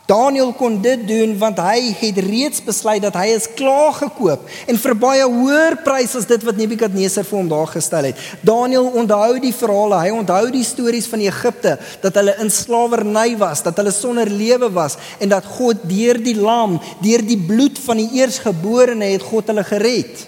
Daniel 0.08 0.54
kon 0.56 0.78
dit 0.80 1.02
doen 1.04 1.34
want 1.36 1.58
hy 1.60 1.90
het 1.98 2.18
reeds 2.24 2.62
besluit 2.64 3.02
dat 3.04 3.16
hy 3.18 3.26
is 3.34 3.48
klaar 3.58 3.92
gekoop 3.98 4.46
en 4.64 4.78
vir 4.80 4.94
baie 4.96 5.26
hoër 5.28 5.76
prys 5.84 6.14
as 6.16 6.28
dit 6.30 6.46
wat 6.48 6.56
Nebukadneser 6.56 7.26
vir 7.28 7.36
hom 7.36 7.50
daar 7.50 7.68
gestel 7.68 8.08
het. 8.08 8.22
Daniel 8.40 8.88
onthou 8.88 9.36
die 9.42 9.52
verhale, 9.52 9.98
hy 10.00 10.14
onthou 10.16 10.46
die 10.54 10.64
stories 10.64 11.10
van 11.12 11.26
Egipte 11.26 11.76
dat 12.00 12.16
hulle 12.16 12.38
in 12.40 12.48
slawerny 12.48 13.36
was, 13.36 13.60
dat 13.66 13.76
hulle 13.76 13.92
sonder 13.92 14.32
lewe 14.32 14.72
was 14.72 14.96
en 15.20 15.28
dat 15.34 15.44
God 15.58 15.84
deur 15.90 16.22
die 16.24 16.38
lam, 16.40 16.80
deur 17.04 17.26
die 17.28 17.40
bloed 17.50 17.76
van 17.84 18.00
die 18.00 18.22
eersgeborene 18.22 19.12
het 19.12 19.28
God 19.28 19.52
hulle 19.52 19.66
gered. 19.68 20.24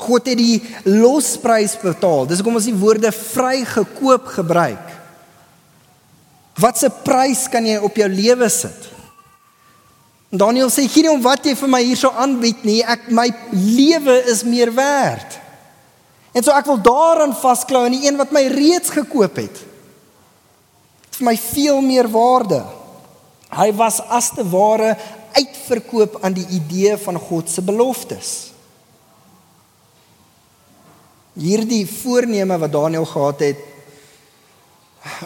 God 0.00 0.32
het 0.32 0.40
die 0.40 0.62
losprys 0.88 1.76
betaal. 1.82 2.24
Dis 2.28 2.40
hoekom 2.40 2.56
ons 2.56 2.72
die 2.72 2.78
woorde 2.80 3.12
vrygekoop 3.12 4.32
gebruik. 4.40 4.93
Wat 6.60 6.78
se 6.78 6.90
prys 7.04 7.46
kan 7.50 7.66
jy 7.66 7.78
op 7.82 7.96
jou 7.98 8.08
lewe 8.10 8.48
sit? 8.52 8.90
Daniel 10.34 10.70
sê 10.72 10.86
gee 10.90 11.04
nie 11.06 11.12
om 11.12 11.22
wat 11.22 11.46
jy 11.46 11.54
vir 11.58 11.70
my 11.70 11.80
hierso 11.84 12.10
aanbied 12.10 12.64
nie, 12.66 12.80
ek 12.82 13.06
my 13.14 13.28
lewe 13.52 14.16
is 14.30 14.42
meer 14.46 14.72
werd. 14.74 15.38
En 16.34 16.42
so 16.42 16.54
ek 16.54 16.66
wil 16.66 16.80
daaraan 16.82 17.34
vasklou 17.38 17.84
aan 17.86 17.94
die 17.94 18.08
een 18.08 18.18
wat 18.18 18.34
my 18.34 18.42
reeds 18.50 18.90
gekoop 18.94 19.38
het. 19.38 19.60
Vir 21.14 21.28
my 21.28 21.36
veel 21.38 21.78
meer 21.86 22.08
waarde. 22.10 22.64
Hy 23.54 23.68
was 23.78 24.00
as 24.10 24.32
te 24.34 24.42
ware 24.50 24.96
uitverkoop 25.34 26.18
aan 26.26 26.34
die 26.34 26.46
idee 26.56 26.96
van 26.98 27.18
God 27.18 27.50
se 27.50 27.62
beloftes. 27.62 28.32
Hierdie 31.38 31.84
voorneme 31.90 32.58
wat 32.58 32.74
Daniel 32.74 33.06
gehad 33.06 33.42
het, 33.42 33.62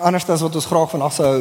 anders 0.00 0.28
as 0.28 0.40
wat 0.40 0.54
ons 0.54 0.66
graag 0.66 0.90
vandag 0.90 1.12
sou 1.12 1.32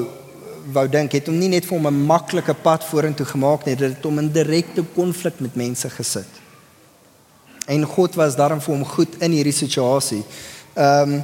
wou 0.73 0.87
dink, 0.91 1.13
het 1.15 1.29
hom 1.29 1.37
nie 1.39 1.49
net 1.49 1.65
vir 1.65 1.77
hom 1.77 1.87
'n 1.87 2.05
maklike 2.07 2.53
pad 2.53 2.83
vorentoe 2.83 3.25
gemaak 3.25 3.65
nie, 3.65 3.75
dit 3.75 3.95
het 3.95 4.03
hom 4.03 4.19
in 4.19 4.31
direkte 4.31 4.83
konflik 4.95 5.39
met 5.39 5.55
mense 5.55 5.89
gesit. 5.89 6.27
En 7.67 7.83
God 7.85 8.15
was 8.15 8.35
daarom 8.35 8.61
vir 8.61 8.75
hom 8.75 8.85
goed 8.85 9.15
in 9.19 9.31
hierdie 9.31 9.53
situasie. 9.53 10.23
Ehm 10.75 11.13
um, 11.13 11.23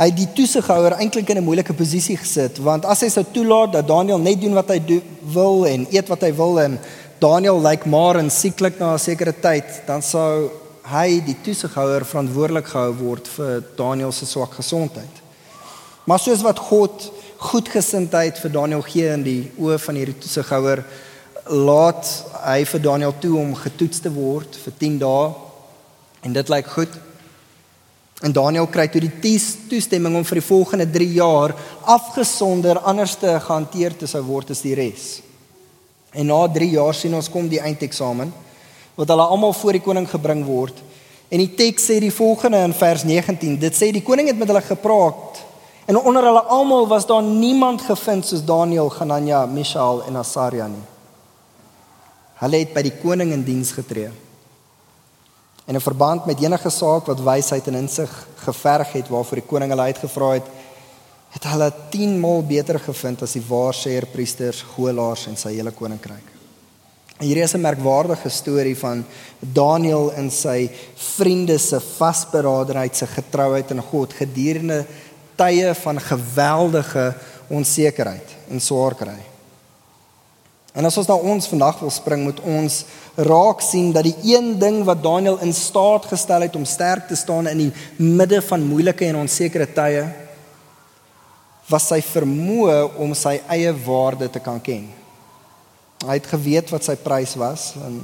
hy 0.00 0.06
het 0.06 0.16
die 0.16 0.32
toesighouer 0.32 0.92
eintlik 0.96 1.28
in 1.28 1.36
'n 1.36 1.44
moeilike 1.44 1.74
posisie 1.74 2.16
gesit 2.16 2.58
want 2.58 2.84
as 2.84 3.00
hy 3.00 3.08
sou 3.08 3.24
toelaat 3.32 3.72
dat 3.72 3.88
Daniel 3.88 4.18
net 4.18 4.40
doen 4.40 4.54
wat 4.54 4.68
hy 4.68 4.78
do, 4.78 5.00
wil 5.22 5.66
en 5.66 5.86
eet 5.90 6.08
wat 6.08 6.22
hy 6.22 6.32
wil 6.32 6.60
en 6.60 6.78
Daniel 7.18 7.60
lyk 7.60 7.84
maar 7.84 8.16
en 8.16 8.30
sieklik 8.30 8.78
na 8.78 8.94
'n 8.94 8.98
sekere 8.98 9.32
tyd, 9.32 9.64
dan 9.86 10.02
sou 10.02 10.50
hy 10.84 11.20
die 11.20 11.36
toesighouer 11.42 12.04
verantwoordelik 12.04 12.66
gehou 12.66 12.94
word 12.94 13.28
vir 13.28 13.62
Daniel 13.76 14.12
se 14.12 14.26
swak 14.26 14.54
gesondheid. 14.54 15.19
Maar 16.04 16.20
soos 16.20 16.42
wat 16.42 16.58
God 16.70 17.10
goedgesindheid 17.40 18.38
vir 18.40 18.52
Daniël 18.52 18.82
gee 18.84 19.12
in 19.12 19.22
die 19.24 19.42
oë 19.60 19.78
van 19.80 19.96
hierdie 20.00 20.18
toesighouer, 20.20 20.82
laat 21.50 22.08
hy 22.44 22.64
vir 22.68 22.82
Daniël 22.84 23.14
toe 23.20 23.36
om 23.40 23.54
getoets 23.56 24.02
te 24.04 24.12
word 24.12 24.58
vir 24.64 24.76
10 24.82 24.98
dae. 25.00 25.30
En 26.26 26.36
dit 26.36 26.52
lyk 26.52 26.68
goed. 26.74 26.98
En 28.20 28.32
Daniël 28.36 28.68
kry 28.68 28.86
toe 28.92 29.00
die 29.00 29.38
toestemming 29.70 30.18
om 30.18 30.26
vir 30.28 30.40
die 30.40 30.44
volgende 30.44 30.86
3 30.92 31.08
jaar 31.16 31.54
afgesonder 31.88 32.78
anders 32.84 33.16
te 33.16 33.32
gehanteer 33.40 33.96
te 33.96 34.08
sou 34.10 34.20
word 34.26 34.52
as 34.52 34.60
die 34.60 34.76
res. 34.76 35.22
En 36.12 36.28
na 36.28 36.42
3 36.52 36.68
jaar 36.74 36.94
sien 36.94 37.14
ons 37.16 37.30
kom 37.32 37.48
die 37.48 37.62
eindeksamen 37.62 38.32
wat 38.98 39.08
hulle 39.08 39.24
almal 39.32 39.54
voor 39.56 39.78
die 39.78 39.84
koning 39.84 40.08
gebring 40.10 40.42
word. 40.44 40.76
En 41.32 41.40
die 41.40 41.54
teks 41.56 41.86
sê 41.88 42.00
die 42.02 42.12
volgende 42.12 42.60
in 42.66 42.74
vers 42.76 43.06
19. 43.08 43.56
Dit 43.62 43.78
sê 43.78 43.88
die 43.94 44.04
koning 44.04 44.28
het 44.28 44.36
met 44.36 44.50
hulle 44.50 44.64
gepraat 44.66 45.40
En 45.90 45.98
onder 45.98 46.22
hulle 46.22 46.42
almal 46.46 46.86
was 46.86 47.06
daar 47.06 47.22
niemand 47.22 47.82
gevind 47.82 48.26
soos 48.26 48.44
Daniël, 48.46 48.92
Hanania, 48.98 49.46
Mishael 49.46 50.04
en 50.06 50.16
Asaria 50.20 50.68
nie. 50.70 50.84
Hulle 52.38 52.60
het 52.62 52.70
by 52.76 52.84
die 52.86 52.94
koning 53.02 53.32
in 53.34 53.42
diens 53.44 53.72
getree. 53.74 54.12
En 55.66 55.74
in 55.74 55.82
verband 55.82 56.30
met 56.30 56.38
enige 56.42 56.70
saak 56.70 57.10
wat 57.10 57.24
wysheid 57.26 57.66
en 57.66 57.80
insig 57.82 58.12
geverg 58.44 58.94
het 59.00 59.10
waarvoor 59.10 59.42
die 59.42 59.48
koning 59.50 59.74
hulle 59.74 59.88
uitgevra 59.90 60.30
het, 60.38 60.54
het 61.34 61.50
hulle 61.50 61.72
10 61.90 62.16
maal 62.22 62.46
beter 62.46 62.78
gevind 62.86 63.26
as 63.26 63.34
die 63.34 63.46
waarsêer 63.50 64.06
priesters, 64.14 64.62
golaars 64.76 65.26
en 65.26 65.38
sy 65.38 65.56
hele 65.58 65.74
koninkryk. 65.74 66.36
Hier 67.20 67.36
is 67.36 67.54
'n 67.54 67.60
merkwaardige 67.60 68.30
storie 68.30 68.78
van 68.78 69.04
Daniël 69.38 70.12
en 70.12 70.30
sy 70.30 70.70
vriende 70.94 71.58
se 71.58 71.80
vasberadenheid, 71.80 72.96
se 72.96 73.06
getrouheid 73.06 73.70
aan 73.70 73.82
God 73.82 74.12
gedurende 74.12 74.86
tye 75.40 75.74
van 75.82 76.00
geweldige 76.04 77.10
onsekerheid 77.50 78.36
en 78.52 78.62
swaar 78.62 78.94
kry. 78.98 79.18
En 80.70 80.86
as 80.86 80.96
ons 81.00 81.08
na 81.10 81.16
ons 81.18 81.48
vandag 81.50 81.80
wil 81.82 81.90
spring, 81.90 82.22
moet 82.28 82.40
ons 82.46 82.76
raak 83.26 83.62
sien 83.64 83.90
dat 83.94 84.06
die 84.06 84.14
een 84.36 84.52
ding 84.60 84.84
wat 84.86 85.02
Daniël 85.02 85.40
in 85.42 85.52
staat 85.56 86.06
gestel 86.12 86.46
het 86.46 86.56
om 86.56 86.64
sterk 86.68 87.08
te 87.08 87.18
staan 87.18 87.50
in 87.50 87.64
die 87.64 87.72
midde 87.98 88.38
van 88.46 88.68
moeilike 88.68 89.08
en 89.08 89.18
onsekere 89.24 89.66
tye 89.74 90.04
was 91.70 91.88
sy 91.90 92.00
vermoë 92.02 92.78
om 93.02 93.12
sy 93.14 93.36
eie 93.50 93.72
waarde 93.86 94.30
te 94.30 94.42
kan 94.42 94.58
ken. 94.62 94.88
Hy 96.06 96.16
het 96.16 96.30
geweet 96.30 96.70
wat 96.72 96.86
sy 96.86 96.96
prys 96.98 97.36
was 97.38 97.72
en 97.78 98.00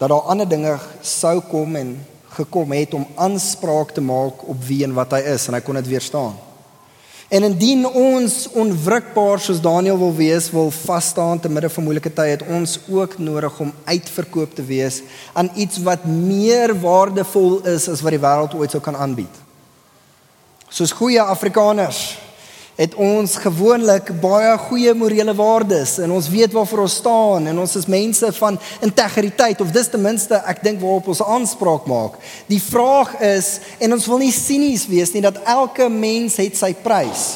dat 0.00 0.08
daar 0.08 0.28
ander 0.32 0.48
dinge 0.48 0.72
sou 1.04 1.36
kom 1.44 1.76
en 1.76 1.94
gekom 2.36 2.72
het 2.72 2.94
om 2.94 3.06
aanspraak 3.14 3.90
te 3.96 4.00
maak 4.00 4.46
op 4.48 4.62
wie 4.66 4.84
en 4.86 4.94
wat 4.94 5.16
hy 5.16 5.24
is 5.34 5.48
en 5.48 5.56
hy 5.56 5.60
kon 5.64 5.78
dit 5.80 5.90
weerstaan. 5.90 6.36
En 7.30 7.46
indien 7.46 7.84
ons 7.86 8.48
onwrikbaar 8.58 9.38
soos 9.38 9.60
Daniël 9.62 9.98
wil 9.98 10.14
wees, 10.18 10.48
wil 10.50 10.70
vas 10.74 11.10
staan 11.12 11.38
te 11.40 11.48
midde 11.48 11.68
van 11.70 11.84
moeilike 11.86 12.10
tye, 12.10 12.32
het 12.34 12.42
ons 12.42 12.72
ook 12.90 13.18
nodig 13.22 13.60
om 13.62 13.70
uitverkoop 13.84 14.54
te 14.54 14.64
wees 14.66 15.02
aan 15.32 15.50
iets 15.54 15.78
wat 15.86 16.08
meer 16.10 16.74
waardevol 16.80 17.60
is 17.70 17.86
as 17.88 18.02
wat 18.02 18.16
die 18.16 18.22
wêreld 18.22 18.56
ooit 18.58 18.74
sou 18.74 18.82
kan 18.82 18.98
aanbied. 18.98 19.38
Soos 20.70 20.90
goeie 20.94 21.22
Afrikaners 21.22 22.18
het 22.80 22.94
ons 22.96 23.34
gewoonlik 23.36 24.08
baie 24.22 24.54
goeie 24.64 24.94
morele 24.96 25.34
waardes 25.36 25.98
en 26.00 26.14
ons 26.16 26.30
weet 26.32 26.54
waarvoor 26.56 26.86
ons 26.86 26.94
staan 27.02 27.50
en 27.50 27.60
ons 27.60 27.76
is 27.76 27.88
mense 27.92 28.32
van 28.38 28.56
integriteit 28.80 29.60
of 29.60 29.74
dis 29.74 29.90
ten 29.92 30.00
minste 30.00 30.40
ek 30.48 30.62
dink 30.64 30.80
waarop 30.80 31.10
ons 31.12 31.20
aanspraak 31.20 31.84
maak. 31.90 32.16
Die 32.48 32.62
vraag 32.62 33.18
is 33.34 33.58
en 33.84 33.92
ons 33.98 34.08
wil 34.08 34.24
nie 34.24 34.32
sinies 34.32 34.88
wees 34.88 35.12
nie 35.12 35.24
dat 35.26 35.42
elke 35.44 35.90
mens 35.92 36.40
het 36.40 36.56
sy 36.56 36.72
prys. 36.72 37.28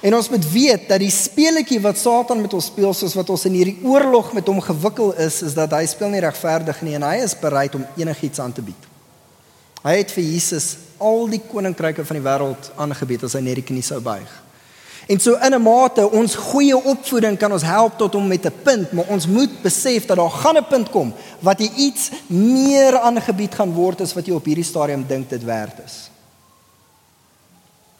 En 0.00 0.14
ons 0.14 0.28
moet 0.32 0.50
weet 0.52 0.88
dat 0.88 1.02
die 1.02 1.12
speletjie 1.12 1.82
wat 1.84 1.98
Satan 2.00 2.40
met 2.40 2.54
ons 2.56 2.70
speel 2.70 2.94
soos 2.96 3.16
wat 3.18 3.28
ons 3.34 3.48
in 3.50 3.56
hierdie 3.58 3.80
oorlog 3.84 4.30
met 4.32 4.48
hom 4.48 4.62
gewikkel 4.64 5.12
is 5.26 5.42
is 5.44 5.58
dat 5.58 5.76
hy 5.76 5.84
speel 5.90 6.14
nie 6.14 6.24
regverdig 6.24 6.80
nie 6.86 6.96
en 6.96 7.04
hy 7.10 7.18
is 7.26 7.36
bereid 7.36 7.76
om 7.76 7.84
enigiets 7.98 8.40
aan 8.40 8.54
te 8.54 8.64
bied. 8.64 8.94
Hy 9.82 9.96
het 10.00 10.10
vir 10.10 10.24
Jesus 10.24 10.76
al 10.98 11.28
die 11.30 11.40
koninkryke 11.40 12.04
van 12.04 12.18
die 12.18 12.24
wêreld 12.24 12.70
aangebied 12.76 13.24
as 13.24 13.36
hy 13.38 13.42
net 13.46 13.60
die 13.60 13.66
knie 13.70 13.84
sou 13.86 14.00
buig. 14.02 14.28
En 15.08 15.20
so 15.20 15.38
in 15.40 15.54
'n 15.54 15.62
mate 15.62 16.10
ons 16.10 16.34
goeie 16.34 16.76
opvoeding 16.76 17.38
kan 17.38 17.52
ons 17.52 17.62
help 17.62 17.96
tot 17.98 18.14
om 18.14 18.26
met 18.28 18.44
'n 18.44 18.52
punt, 18.62 18.92
maar 18.92 19.06
ons 19.08 19.26
moet 19.26 19.62
besef 19.62 20.06
dat 20.06 20.16
daar 20.16 20.30
gaan 20.30 20.56
'n 20.56 20.66
punt 20.68 20.90
kom 20.90 21.14
wat 21.40 21.60
jy 21.60 21.70
iets 21.76 22.10
meer 22.26 22.98
aangebied 22.98 23.54
gaan 23.54 23.72
word 23.72 24.00
as 24.00 24.12
wat 24.14 24.26
jy 24.26 24.34
op 24.34 24.44
hierdie 24.44 24.64
stadium 24.64 25.06
dink 25.06 25.30
dit 25.30 25.44
werd 25.44 25.78
is. 25.84 26.10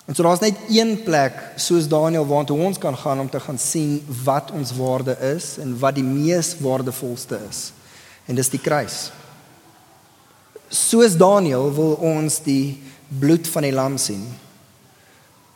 En 0.09 0.15
so 0.15 0.23
daar's 0.23 0.41
net 0.41 0.57
een 0.69 1.03
plek 1.03 1.33
soos 1.57 1.89
Daniël 1.89 2.27
waartoe 2.27 2.59
ons 2.59 2.79
kan 2.79 2.97
gaan 2.97 3.21
om 3.21 3.31
te 3.31 3.41
gaan 3.41 3.59
sien 3.59 4.07
wat 4.25 4.51
ons 4.51 4.73
waarde 4.77 5.17
is 5.21 5.59
en 5.59 5.79
wat 5.79 5.95
die 5.95 6.05
mees 6.05 6.57
waardevolste 6.59 7.39
is. 7.51 7.73
En 8.25 8.35
dis 8.35 8.49
die 8.49 8.61
kruis. 8.61 9.11
Soos 10.69 11.17
Daniël 11.17 11.71
wil 11.73 11.95
ons 12.05 12.41
die 12.45 12.77
bloed 13.09 13.49
van 13.49 13.65
die 13.65 13.73
lam 13.73 13.97
sien. 14.01 14.25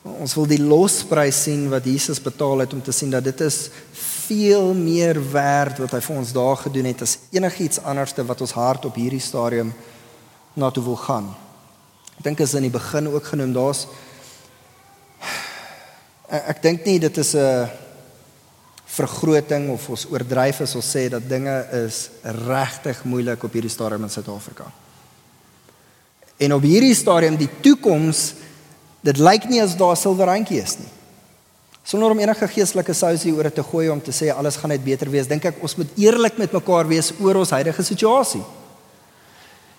Ons 0.02 0.34
wil 0.34 0.48
die 0.50 0.60
losprys 0.60 1.44
sien 1.44 1.68
wat 1.70 1.84
Jesus 1.86 2.18
betaal 2.22 2.64
het 2.64 2.72
om 2.72 2.80
te 2.82 2.94
sien 2.96 3.12
dat 3.12 3.24
dit 3.24 3.40
is 3.44 3.68
veel 3.92 4.72
meer 4.74 5.18
werd 5.32 5.78
wat 5.82 5.92
hy 5.94 6.00
vir 6.02 6.16
ons 6.16 6.32
daar 6.34 6.56
gedoen 6.64 6.88
het 6.90 7.04
as 7.04 7.18
enigiets 7.34 7.82
anderste 7.84 8.24
wat 8.26 8.40
ons 8.42 8.54
hart 8.56 8.88
op 8.88 8.96
hierdie 8.98 9.22
stadium 9.22 9.70
na 10.58 10.70
toe 10.70 10.82
wil 10.84 10.98
gaan. 10.98 11.28
Ek 12.18 12.24
dink 12.26 12.42
as 12.42 12.56
in 12.58 12.66
die 12.66 12.72
begin 12.72 13.10
ook 13.12 13.30
genoem 13.30 13.54
daar's 13.54 13.86
ek, 16.32 16.62
dink 16.64 16.86
nie 16.88 16.98
dit 16.98 17.18
is 17.18 17.34
'n 17.36 17.68
vergroting 18.86 19.70
of 19.70 19.88
ons 19.88 20.06
oordryf 20.10 20.60
as 20.60 20.74
ons 20.74 20.96
sê 20.96 21.08
dat 21.08 21.28
dinge 21.28 21.66
is 21.86 22.10
regtig 22.24 23.04
moeilik 23.04 23.44
op 23.44 23.52
hierdie 23.52 23.70
stadium 23.70 24.02
in 24.04 24.10
Suid-Afrika. 24.10 24.72
En 26.42 26.56
op 26.56 26.64
hierdie 26.66 26.94
stadium 26.98 27.36
die 27.38 27.50
toekoms 27.62 28.32
dit 29.06 29.18
lyk 29.22 29.48
nie 29.50 29.62
as 29.62 29.76
daar 29.78 29.94
'n 29.94 30.02
silwer 30.02 30.26
randjie 30.26 30.62
is 30.62 30.78
nie. 30.78 30.90
Sonder 31.82 32.10
om 32.10 32.18
enige 32.18 32.48
geestelike 32.48 32.94
sousie 32.94 33.32
oor 33.34 33.42
dit 33.42 33.54
te 33.54 33.62
gooi 33.62 33.88
om 33.90 34.00
te 34.00 34.12
sê 34.12 34.30
alles 34.30 34.56
gaan 34.56 34.70
net 34.70 34.84
beter 34.84 35.10
wees, 35.10 35.26
dink 35.26 35.44
ek 35.44 35.62
ons 35.62 35.76
moet 35.76 35.88
eerlik 35.98 36.38
met 36.38 36.52
mekaar 36.52 36.86
wees 36.86 37.12
oor 37.20 37.36
ons 37.42 37.50
huidige 37.50 37.82
situasie. 37.82 38.42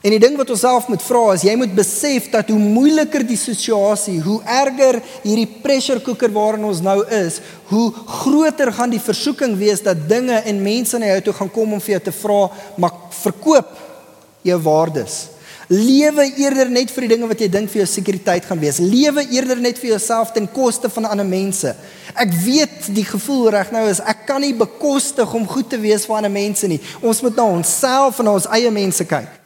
En 0.03 0.11
die 0.11 0.19
ding 0.19 0.35
wat 0.35 0.49
ons 0.49 0.59
self 0.59 0.89
moet 0.91 1.01
vra 1.01 1.21
is 1.33 1.45
jy 1.47 1.55
moet 1.55 1.75
besef 1.75 2.29
dat 2.31 2.49
hoe 2.51 2.59
moeiliker 2.59 3.23
die 3.23 3.39
situasie, 3.39 4.17
hoe 4.21 4.41
erger 4.43 4.99
hierdie 5.23 5.47
pressure 5.63 6.01
cooker 6.03 6.31
waarin 6.31 6.65
ons 6.67 6.81
nou 6.83 7.05
is, 7.07 7.39
hoe 7.71 7.93
groter 8.19 8.73
gaan 8.73 8.91
die 8.91 8.99
versoeking 8.99 9.55
wees 9.55 9.79
dat 9.79 10.09
dinge 10.09 10.41
en 10.43 10.63
mense 10.63 10.99
na 10.99 11.05
jou 11.05 11.21
toe 11.21 11.33
gaan 11.33 11.51
kom 11.55 11.73
om 11.73 11.79
vir 11.79 11.95
jou 11.95 12.03
te 12.03 12.11
vra, 12.11 12.51
"Maar 12.75 12.91
verkoop 13.09 13.77
jou 14.43 14.59
waardes." 14.59 15.32
Lewe 15.67 16.25
eerder 16.37 16.69
net 16.69 16.91
vir 16.91 17.05
die 17.05 17.11
dinge 17.15 17.27
wat 17.27 17.39
jy 17.39 17.47
dink 17.51 17.69
vir 17.71 17.83
jou 17.83 17.87
sekuriteit 17.87 18.45
gaan 18.45 18.59
wees. 18.59 18.81
Lewe 18.83 19.23
eerder 19.31 19.61
net 19.63 19.79
vir 19.79 19.93
jouself 19.93 20.33
ten 20.35 20.47
koste 20.51 20.89
van 20.89 21.05
ander 21.05 21.27
mense. 21.27 21.75
Ek 22.13 22.33
weet 22.43 22.89
die 22.95 23.05
gevoel 23.07 23.49
reg 23.55 23.71
nou 23.71 23.85
is 23.89 24.01
ek 24.03 24.25
kan 24.27 24.43
nie 24.43 24.53
bekostig 24.53 25.33
om 25.33 25.47
goed 25.47 25.69
te 25.71 25.79
wees 25.79 26.05
vir 26.05 26.19
ander 26.19 26.33
mense 26.33 26.67
nie. 26.67 26.81
Ons 27.01 27.23
moet 27.23 27.39
na 27.39 27.47
onsself 27.59 28.19
en 28.19 28.29
na 28.29 28.35
ons 28.35 28.49
eie 28.51 28.71
mense 28.71 29.07
kyk. 29.07 29.39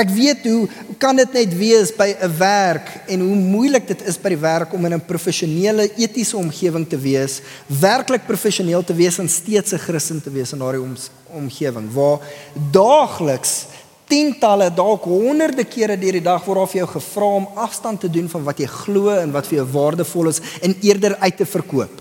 Ek 0.00 0.10
weet 0.14 0.44
hoe 0.46 0.68
kan 1.02 1.18
dit 1.18 1.32
net 1.34 1.54
wees 1.58 1.90
by 1.90 2.14
'n 2.14 2.36
werk 2.38 2.88
en 3.10 3.20
hoe 3.20 3.36
moeilik 3.36 3.88
dit 3.88 4.02
is 4.06 4.16
by 4.16 4.28
die 4.28 4.38
werk 4.38 4.72
om 4.72 4.84
in 4.86 4.94
'n 4.94 5.06
professionele 5.06 5.90
etiese 5.96 6.36
omgewing 6.36 6.88
te 6.88 6.96
wees, 6.96 7.40
werklik 7.66 8.26
professioneel 8.26 8.84
te 8.84 8.94
wees 8.94 9.18
en 9.18 9.28
steeds 9.28 9.72
'n 9.72 9.78
Christen 9.78 10.22
te 10.22 10.30
wees 10.30 10.52
in 10.52 10.58
daardie 10.58 10.86
omgewing 11.34 11.92
waar 11.92 12.20
daagliks 12.70 13.66
tientalle 14.10 14.68
dalk 14.74 15.06
honderde 15.06 15.64
kere 15.70 15.96
deur 16.00 16.18
die 16.18 16.24
dag 16.24 16.44
word 16.44 16.72
vir 16.72 16.82
jou 16.82 16.88
gevra 16.96 17.28
om 17.38 17.48
afstand 17.62 18.02
te 18.02 18.10
doen 18.10 18.28
van 18.28 18.44
wat 18.48 18.60
jy 18.60 18.68
glo 18.70 19.14
en 19.14 19.32
wat 19.34 19.48
vir 19.48 19.60
jou 19.60 19.66
waardevol 19.72 20.32
is 20.32 20.42
en 20.60 20.74
eerder 20.82 21.16
uit 21.22 21.36
te 21.38 21.46
verkoop. 21.46 22.00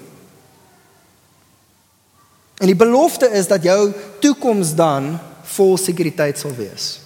En 2.60 2.68
die 2.68 2.76
belofte 2.76 3.30
is 3.40 3.48
dat 3.48 3.64
jou 3.64 3.94
toekoms 4.20 4.74
dan 4.76 5.14
vol 5.56 5.78
sekuriteit 5.80 6.38
sal 6.38 6.52
wees. 6.58 6.98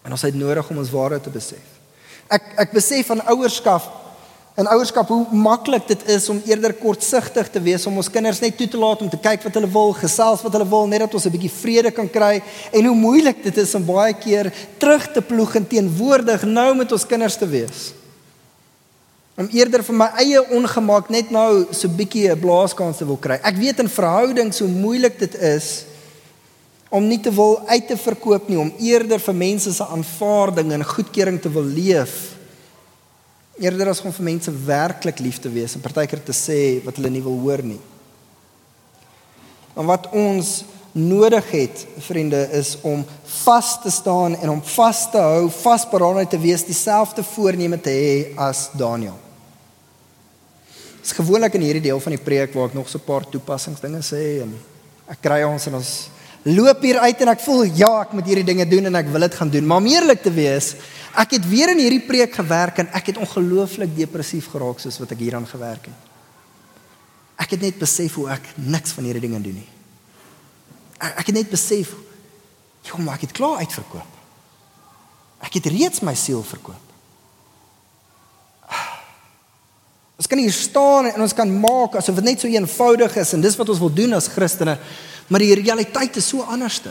En 0.00 0.14
ons 0.16 0.24
het 0.24 0.34
nodig 0.34 0.70
om 0.70 0.80
ons 0.80 0.92
waarde 0.94 1.20
te 1.20 1.32
besef. 1.32 1.66
Ek 2.30 2.54
ek 2.64 2.72
besef 2.72 3.10
van 3.10 3.20
ouerskap 3.34 3.99
in 4.60 4.68
ouerskap 4.68 5.08
hoe 5.08 5.24
maklik 5.32 5.86
dit 5.88 6.02
is 6.12 6.26
om 6.28 6.40
eerder 6.44 6.74
kortsigtig 6.76 7.48
te 7.52 7.60
wees 7.64 7.86
om 7.88 7.96
ons 8.00 8.10
kinders 8.12 8.42
net 8.42 8.58
toe 8.58 8.66
te 8.68 8.80
laat 8.80 9.00
om 9.00 9.08
te 9.08 9.20
kyk 9.20 9.46
wat 9.46 9.56
hulle 9.56 9.70
wil, 9.72 9.94
gesels 9.96 10.42
wat 10.44 10.56
hulle 10.56 10.66
wil, 10.68 10.88
net 10.90 11.00
dat 11.04 11.14
ons 11.16 11.26
'n 11.26 11.32
bietjie 11.32 11.52
vrede 11.52 11.90
kan 11.90 12.08
kry 12.08 12.42
en 12.72 12.84
hoe 12.84 12.94
moeilik 12.94 13.42
dit 13.42 13.56
is 13.56 13.74
om 13.74 13.84
baie 13.84 14.12
keer 14.12 14.52
terug 14.78 15.12
te 15.12 15.22
ploeg 15.22 15.56
en 15.56 15.66
teenwoordig 15.66 16.44
nou 16.44 16.74
met 16.74 16.92
ons 16.92 17.06
kinders 17.06 17.36
te 17.36 17.46
wees. 17.46 17.92
Om 19.36 19.48
eerder 19.48 19.82
vir 19.82 19.94
my 19.94 20.10
eie 20.20 20.40
ongemaak 20.50 21.08
net 21.08 21.30
nou 21.30 21.66
so 21.72 21.88
bietjie 21.88 22.28
'n 22.28 22.40
blaaskans 22.40 22.98
te 22.98 23.06
wil 23.06 23.16
kry. 23.16 23.40
Ek 23.42 23.56
weet 23.56 23.78
in 23.78 23.88
verhoudings 23.88 24.58
hoe 24.58 24.68
moeilik 24.68 25.18
dit 25.18 25.34
is 25.34 25.84
om 26.90 27.06
nie 27.06 27.20
te 27.20 27.30
wil 27.30 27.62
uit 27.66 27.86
te 27.88 27.96
verkoop 27.96 28.48
nie, 28.48 28.58
om 28.58 28.72
eerder 28.78 29.18
vir 29.20 29.34
mense 29.34 29.72
se 29.72 29.84
aanvaarding 29.84 30.72
en 30.72 30.84
goedkeuring 30.84 31.40
te 31.40 31.48
wil 31.48 31.64
leef 31.64 32.39
eerder 33.60 33.92
as 33.92 34.00
om 34.00 34.12
vir 34.16 34.24
mense 34.24 34.52
werklik 34.66 35.20
lief 35.20 35.38
te 35.40 35.52
wees 35.52 35.76
en 35.76 35.84
partykeer 35.84 36.22
te 36.24 36.34
sê 36.36 36.80
wat 36.84 36.96
hulle 36.96 37.12
nie 37.12 37.24
wil 37.24 37.38
hoor 37.44 37.62
nie. 37.62 37.80
En 39.76 39.86
wat 39.88 40.08
ons 40.16 40.62
nodig 40.92 41.50
het, 41.54 41.82
vriende, 42.02 42.40
is 42.56 42.74
om 42.82 43.04
vas 43.44 43.74
te 43.82 43.90
staan 43.90 44.34
en 44.40 44.56
om 44.56 44.62
vas 44.74 45.02
te 45.10 45.20
hou, 45.22 45.50
vasberade 45.60 46.26
te 46.32 46.40
wees, 46.40 46.64
dieselfde 46.66 47.22
voorneme 47.22 47.78
te 47.80 47.92
hê 47.94 48.14
as 48.40 48.68
Daniël. 48.74 49.18
Dit 51.00 51.12
is 51.12 51.16
gewoonlik 51.16 51.54
in 51.56 51.64
hierdie 51.64 51.86
deel 51.88 52.00
van 52.00 52.16
die 52.16 52.22
preek 52.22 52.56
waar 52.56 52.72
ek 52.72 52.74
nog 52.74 52.88
so 52.88 52.98
'n 52.98 53.06
paar 53.06 53.24
toepassingsdinge 53.28 54.02
sê 54.02 54.42
en 54.42 54.56
ek 55.08 55.20
kry 55.20 55.42
ons 55.44 55.66
en 55.66 55.74
ons 55.74 56.10
loop 56.42 56.82
hier 56.82 56.98
uit 56.98 57.20
en 57.20 57.28
ek 57.34 57.42
voel 57.44 57.66
ja, 57.76 57.90
ek 58.00 58.14
moet 58.16 58.26
hierdie 58.30 58.48
dinge 58.48 58.66
doen 58.68 58.88
en 58.88 59.00
ek 59.00 59.12
wil 59.12 59.26
dit 59.26 59.34
gaan 59.36 59.50
doen, 59.52 59.66
maar 59.66 59.82
om 59.82 59.90
eerlik 59.90 60.22
te 60.24 60.32
wees, 60.32 60.74
Ek 61.18 61.34
het 61.34 61.46
weer 61.48 61.72
in 61.72 61.80
hierdie 61.82 62.04
preek 62.06 62.36
gewerk 62.38 62.78
en 62.78 62.90
ek 62.94 63.10
het 63.10 63.18
ongelooflik 63.18 63.96
depressief 63.96 64.46
geraak 64.52 64.78
soos 64.78 65.00
wat 65.02 65.10
ek 65.16 65.24
hieraan 65.24 65.48
gewerk 65.48 65.88
het. 65.90 66.08
Ek 67.40 67.56
het 67.56 67.64
net 67.64 67.80
besef 67.80 68.14
hoe 68.20 68.28
ek 68.30 68.52
niks 68.54 68.94
van 68.94 69.08
hierdie 69.08 69.24
dinge 69.24 69.40
doen 69.42 69.58
nie. 69.58 69.70
Ek, 71.00 71.22
ek 71.22 71.32
het 71.32 71.38
net 71.40 71.50
besef, 71.50 71.96
joh, 72.86 73.00
maar 73.02 73.18
ek 73.18 73.26
het 73.26 73.34
klaar 73.34 73.64
uitverkoop. 73.64 74.18
Ek 75.48 75.56
het 75.58 75.66
reeds 75.72 76.04
my 76.06 76.14
siel 76.14 76.44
verkoop. 76.46 76.86
Ons 80.20 80.28
kan 80.28 80.38
hier 80.38 80.52
staan 80.52 81.08
en 81.10 81.24
ons 81.24 81.34
kan 81.34 81.48
maak 81.48 81.96
asof 81.96 82.20
dit 82.20 82.28
net 82.28 82.42
so 82.42 82.50
eenvoudig 82.52 83.14
is 83.22 83.32
en 83.34 83.42
dis 83.42 83.56
wat 83.56 83.70
ons 83.72 83.80
wil 83.80 83.94
doen 84.02 84.18
as 84.18 84.28
Christene, 84.30 84.76
maar 85.30 85.42
die 85.42 85.54
realiteit 85.54 86.16
is 86.18 86.28
so 86.28 86.42
anderste. 86.42 86.90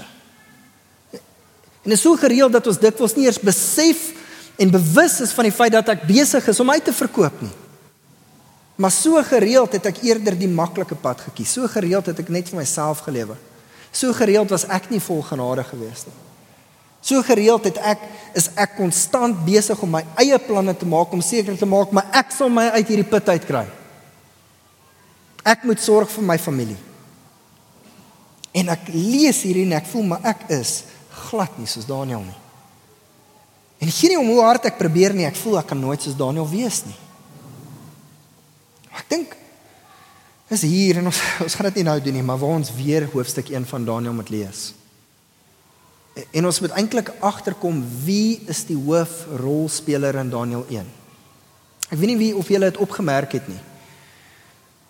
En 1.84 1.92
is 1.92 2.02
so 2.02 2.16
gereeld 2.16 2.54
dat 2.56 2.68
ons 2.68 2.80
dikwels 2.80 3.16
nie 3.18 3.28
eers 3.28 3.40
besef 3.44 4.10
en 4.60 4.72
bewus 4.72 5.20
is 5.24 5.34
van 5.36 5.48
die 5.48 5.56
feit 5.56 5.76
dat 5.76 5.92
ek 5.92 6.08
besig 6.08 6.48
is 6.48 6.60
om 6.60 6.72
uit 6.72 6.86
te 6.88 6.96
verkoop 6.96 7.44
nie. 7.44 7.56
Maar 8.80 8.94
so 8.96 9.20
gereeld 9.28 9.76
het 9.76 9.90
ek 9.92 10.02
eerder 10.08 10.38
die 10.40 10.48
maklike 10.48 10.96
pad 10.96 11.26
gekies. 11.28 11.52
So 11.58 11.68
gereeld 11.68 12.08
het 12.08 12.20
ek 12.24 12.32
net 12.32 12.48
vir 12.52 12.62
myself 12.62 13.04
gelewe. 13.04 13.36
So 13.92 14.16
gereeld 14.16 14.52
was 14.56 14.68
ek 14.72 14.88
nie 14.94 15.02
vol 15.04 15.20
genade 15.28 15.66
gewees 15.68 16.06
nie. 16.08 16.16
So 17.04 17.24
gereeld 17.24 17.68
het 17.68 17.80
ek 17.84 18.06
is 18.40 18.48
ek 18.60 18.78
konstant 18.78 19.40
besig 19.48 19.80
om 19.84 19.98
my 19.98 20.04
eie 20.20 20.40
planne 20.44 20.76
te 20.76 20.88
maak 20.88 21.12
om 21.16 21.24
seker 21.24 21.58
te 21.60 21.68
maak 21.68 21.92
maar 21.96 22.08
ek 22.16 22.32
sal 22.36 22.52
my 22.52 22.70
uit 22.76 22.88
hierdie 22.88 23.08
put 23.08 23.32
uitkry. 23.32 23.66
Ek 25.44 25.64
moet 25.68 25.84
sorg 25.84 26.12
vir 26.12 26.28
my 26.28 26.40
familie. 26.40 26.80
En 28.52 28.72
ek 28.74 28.90
lees 28.94 29.44
hierdie 29.46 29.66
en 29.68 29.78
ek 29.78 29.90
voel 29.92 30.08
maar 30.10 30.26
ek 30.32 30.48
is 30.56 30.84
glad 31.30 31.58
nie 31.60 31.70
soos 31.70 31.88
Daniël 31.90 32.24
nie. 32.26 32.40
En 33.80 33.92
gee 33.94 34.12
nie 34.12 34.20
om 34.20 34.28
hoe 34.34 34.42
hard 34.44 34.68
ek 34.68 34.80
probeer 34.80 35.14
nie, 35.16 35.28
ek 35.28 35.38
voel 35.40 35.62
ek 35.62 35.70
kan 35.72 35.80
nooit 35.80 36.04
soos 36.04 36.18
Daniël 36.20 36.48
wees 36.50 36.82
nie. 36.88 36.98
Ek 39.00 39.06
dink 39.12 39.36
is 40.50 40.66
hier 40.66 41.00
en 41.00 41.12
ons 41.12 41.22
ons 41.46 41.56
gaan 41.56 41.70
dit 41.70 41.80
nie 41.80 41.88
nou 41.88 41.98
doen 42.04 42.20
nie, 42.20 42.26
maar 42.26 42.42
waar 42.42 42.58
ons 42.58 42.74
weer 42.76 43.06
hoofstuk 43.14 43.52
1 43.54 43.70
van 43.70 43.86
Daniël 43.88 44.18
moet 44.18 44.32
lees. 44.34 44.70
En 46.36 46.50
ons 46.50 46.60
moet 46.66 46.74
eintlik 46.76 47.12
agterkom 47.24 47.80
wie 48.04 48.42
is 48.50 48.66
die 48.68 48.78
hoofrolspeler 48.78 50.18
in 50.20 50.32
Daniël 50.34 50.66
1. 50.68 50.90
Ek 51.90 51.98
weet 51.98 52.12
nie 52.12 52.20
wie 52.20 52.34
of 52.38 52.50
julle 52.50 52.72
dit 52.72 52.82
opgemerk 52.82 53.38
het 53.38 53.48
nie. 53.50 53.62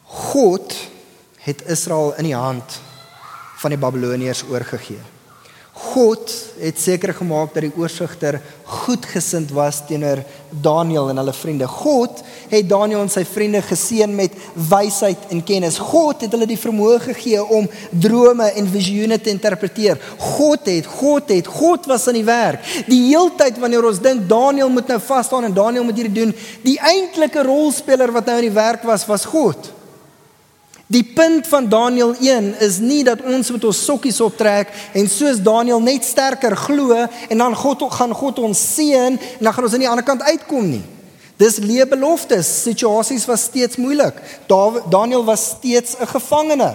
God 0.10 0.74
het 1.44 1.62
Israel 1.70 2.16
in 2.18 2.32
die 2.32 2.38
hand 2.38 2.80
van 3.60 3.76
die 3.76 3.80
Babiloniërs 3.80 4.46
oorgegee. 4.50 5.02
God 5.80 6.32
het 6.60 6.80
seker 6.80 7.14
gemaak 7.16 7.54
dat 7.56 7.64
die 7.64 7.76
oorsigter 7.80 8.36
goedgesind 8.68 9.52
was 9.56 9.78
teenoor 9.88 10.20
Daniël 10.50 11.08
en 11.12 11.22
hulle 11.22 11.34
vriende. 11.34 11.70
God 11.72 12.20
het 12.52 12.68
Daniël 12.68 13.06
en 13.06 13.12
sy 13.12 13.24
vriende 13.24 13.62
geseën 13.64 14.12
met 14.16 14.36
wysheid 14.70 15.32
en 15.32 15.40
kennis. 15.46 15.80
God 15.80 16.26
het 16.26 16.36
hulle 16.36 16.50
die 16.50 16.60
vermoë 16.60 17.00
gegee 17.06 17.40
om 17.40 17.70
drome 17.96 18.50
en 18.60 18.68
visioene 18.74 19.22
te 19.24 19.32
interpreteer. 19.32 20.02
God 20.36 20.68
het, 20.68 20.92
God 21.00 21.32
het, 21.32 21.48
God 21.48 21.88
was 21.88 22.10
aan 22.12 22.20
die 22.20 22.28
werk. 22.28 22.68
Die 22.92 23.06
heeltyd 23.08 23.64
wanneer 23.64 23.88
ons 23.88 24.04
dink 24.04 24.28
Daniël 24.28 24.72
moet 24.74 24.92
nou 24.92 25.00
vas 25.08 25.32
staan 25.32 25.48
en 25.48 25.56
Daniël 25.56 25.88
moet 25.88 26.04
hierdie 26.04 26.26
doen, 26.26 26.36
die 26.68 26.80
eintlike 26.92 27.48
rolspeler 27.48 28.12
wat 28.12 28.28
nou 28.28 28.40
aan 28.42 28.50
die 28.50 28.58
werk 28.60 28.84
was, 28.84 29.08
was 29.08 29.30
God. 29.32 29.79
Die 30.90 31.04
punt 31.04 31.48
van 31.48 31.68
Daniël 31.70 32.16
1 32.18 32.60
is 32.66 32.80
nie 32.82 33.04
dat 33.06 33.22
ons 33.22 33.52
met 33.54 33.66
ons 33.70 33.80
sokkies 33.86 34.18
optrek 34.26 34.72
en 34.98 35.06
soos 35.10 35.38
Daniël 35.46 35.82
net 35.86 36.02
sterker 36.06 36.56
glo 36.58 36.96
en 37.30 37.38
dan 37.38 37.56
God 37.56 37.84
gaan 37.94 38.16
God 38.18 38.40
ons 38.42 38.64
seën 38.74 39.14
en 39.14 39.20
dan 39.38 39.54
gaan 39.54 39.68
ons 39.68 39.76
aan 39.78 39.86
die 39.86 39.90
ander 39.90 40.08
kant 40.08 40.26
uitkom 40.26 40.66
nie. 40.66 40.82
Dis 41.38 41.60
leë 41.62 41.86
beloftes. 41.94 42.50
Situasies 42.66 43.28
was 43.30 43.46
steeds 43.52 43.78
moeilik. 43.78 44.18
Daniël 44.50 45.24
was 45.30 45.46
steeds 45.54 45.94
'n 46.00 46.10
gevangene. 46.10 46.74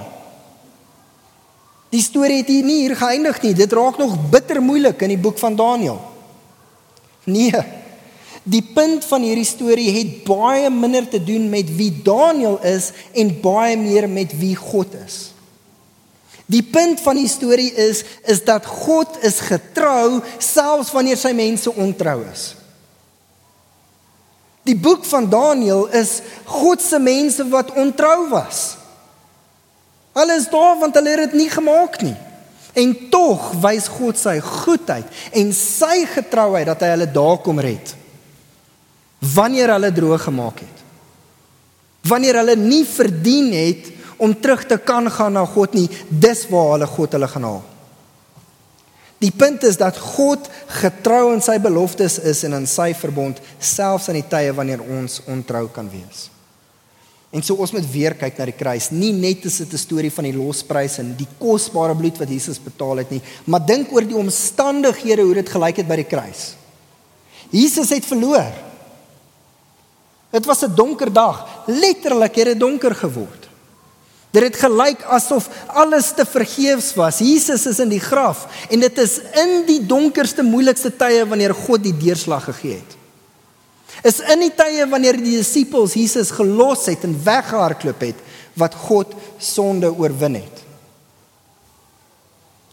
Die 1.90 2.02
storie 2.02 2.36
het 2.36 2.46
hier 2.46 2.64
nie 2.64 2.86
hier 2.86 2.96
geëindig 2.96 3.42
nie. 3.42 3.54
Dit 3.54 3.72
raak 3.72 3.98
nog 3.98 4.30
bitter 4.30 4.62
moeilik 4.62 5.02
in 5.02 5.08
die 5.08 5.18
boek 5.18 5.38
van 5.38 5.56
Daniël. 5.56 6.00
Nee. 7.24 7.82
Die 8.44 8.62
punt 8.62 9.04
van 9.08 9.22
hierdie 9.24 9.48
storie 9.48 9.88
het 9.94 10.24
baie 10.26 10.68
minder 10.70 11.06
te 11.08 11.20
doen 11.24 11.46
met 11.48 11.70
wie 11.78 11.88
Daniël 12.04 12.58
is 12.68 12.90
en 13.16 13.32
baie 13.40 13.76
meer 13.80 14.08
met 14.08 14.34
wie 14.36 14.52
God 14.56 14.92
is. 15.00 15.30
Die 16.44 16.62
punt 16.62 17.00
van 17.00 17.16
die 17.16 17.28
storie 17.28 17.70
is 17.72 18.02
is 18.28 18.42
dat 18.44 18.68
God 18.68 19.16
is 19.24 19.40
getrou 19.48 20.20
selfs 20.36 20.92
wanneer 20.92 21.16
sy 21.16 21.32
mense 21.32 21.72
ontrou 21.72 22.18
is. 22.28 22.50
Die 24.68 24.76
boek 24.76 25.08
van 25.08 25.30
Daniël 25.32 25.88
is 25.96 26.18
God 26.44 26.84
se 26.84 27.00
mense 27.00 27.48
wat 27.48 27.72
ontrou 27.80 28.28
was. 28.28 28.76
Hulle 30.12 30.36
is 30.36 30.52
daar 30.52 30.76
want 30.84 31.00
hulle 31.00 31.16
het 31.16 31.30
dit 31.30 31.40
nie 31.40 31.50
gemaak 31.50 32.00
nie. 32.04 32.16
En 32.76 32.92
tog 33.08 33.54
wys 33.64 33.88
God 33.88 34.20
sy 34.20 34.36
goedheid 34.44 35.28
en 35.32 35.52
sy 35.56 36.04
getrouheid 36.12 36.68
dat 36.68 36.84
hy 36.84 36.96
hulle 36.98 37.12
daar 37.16 37.40
kom 37.40 37.56
red 37.56 38.03
wanneer 39.34 39.72
hulle 39.72 39.92
droog 39.92 40.22
gemaak 40.26 40.60
het. 40.60 40.82
Wanneer 42.04 42.40
hulle 42.42 42.56
nie 42.60 42.84
verdien 42.84 43.52
het 43.56 43.92
om 44.16 44.34
terug 44.40 44.66
te 44.68 44.76
kan 44.78 45.08
gaan 45.10 45.32
na 45.32 45.44
God 45.48 45.72
nie, 45.74 45.88
dis 46.08 46.44
waar 46.50 46.74
hulle 46.74 46.88
God 46.90 47.16
hulle 47.16 47.28
gaan 47.30 47.48
haal. 47.48 47.62
Die 49.24 49.32
punt 49.32 49.64
is 49.64 49.78
dat 49.80 49.96
God 49.96 50.50
getrou 50.82 51.30
aan 51.32 51.42
sy 51.44 51.56
beloftes 51.62 52.18
is 52.28 52.42
en 52.44 52.58
aan 52.58 52.68
sy 52.68 52.90
verbond 52.98 53.40
selfs 53.56 54.10
in 54.12 54.18
die 54.18 54.28
tye 54.28 54.52
wanneer 54.52 54.82
ons 54.84 55.22
ontrou 55.30 55.64
kan 55.72 55.88
wees. 55.88 56.28
En 57.34 57.42
so 57.42 57.58
ons 57.58 57.72
moet 57.74 57.86
weer 57.90 58.14
kyk 58.18 58.36
na 58.38 58.46
die 58.46 58.54
kruis. 58.54 58.90
Nie 58.94 59.12
net 59.12 59.46
is 59.48 59.56
dit 59.58 59.72
'n 59.72 59.78
storie 59.78 60.12
van 60.12 60.24
die 60.24 60.36
losprys 60.36 60.98
en 60.98 61.16
die 61.16 61.26
kosbare 61.38 61.96
bloed 61.96 62.18
wat 62.18 62.28
Jesus 62.28 62.58
betaal 62.58 62.98
het 62.98 63.10
nie, 63.10 63.22
maar 63.46 63.66
dink 63.66 63.92
oor 63.92 64.06
die 64.06 64.16
omstandighede 64.16 65.22
hoe 65.22 65.34
dit 65.34 65.48
gelyk 65.48 65.76
het 65.76 65.88
by 65.88 65.96
die 65.96 66.10
kruis. 66.10 66.54
Jesus 67.50 67.90
het 67.90 68.04
verloor. 68.04 68.52
Dit 70.34 70.44
was 70.44 70.62
'n 70.62 70.74
donker 70.74 71.12
dag. 71.12 71.46
Letterlik 71.66 72.34
het 72.34 72.44
dit 72.44 72.60
donker 72.60 72.94
geword. 72.94 73.42
Dit 74.30 74.42
het 74.42 74.56
gelyk 74.56 75.02
asof 75.02 75.48
alles 75.66 76.12
te 76.14 76.26
vergeefs 76.26 76.94
was. 76.94 77.18
Jesus 77.18 77.66
is 77.66 77.78
in 77.78 77.88
die 77.88 78.00
graf 78.00 78.66
en 78.68 78.80
dit 78.80 78.98
is 78.98 79.20
in 79.32 79.62
die 79.66 79.86
donkerste 79.86 80.42
moeilikste 80.42 80.96
tye 80.96 81.26
wanneer 81.26 81.54
God 81.54 81.82
die 81.82 81.96
deurslag 81.96 82.44
gegee 82.44 82.82
het. 82.82 82.96
Is 84.02 84.18
in 84.18 84.40
die 84.40 84.54
tye 84.54 84.88
wanneer 84.88 85.16
die 85.16 85.36
disippels 85.36 85.94
Jesus 85.94 86.30
gelos 86.30 86.86
het 86.86 87.04
en 87.04 87.20
weggehardloop 87.24 88.00
het 88.00 88.18
wat 88.52 88.74
God 88.74 89.14
sonde 89.38 89.94
oorwin 89.94 90.34
het. 90.34 90.62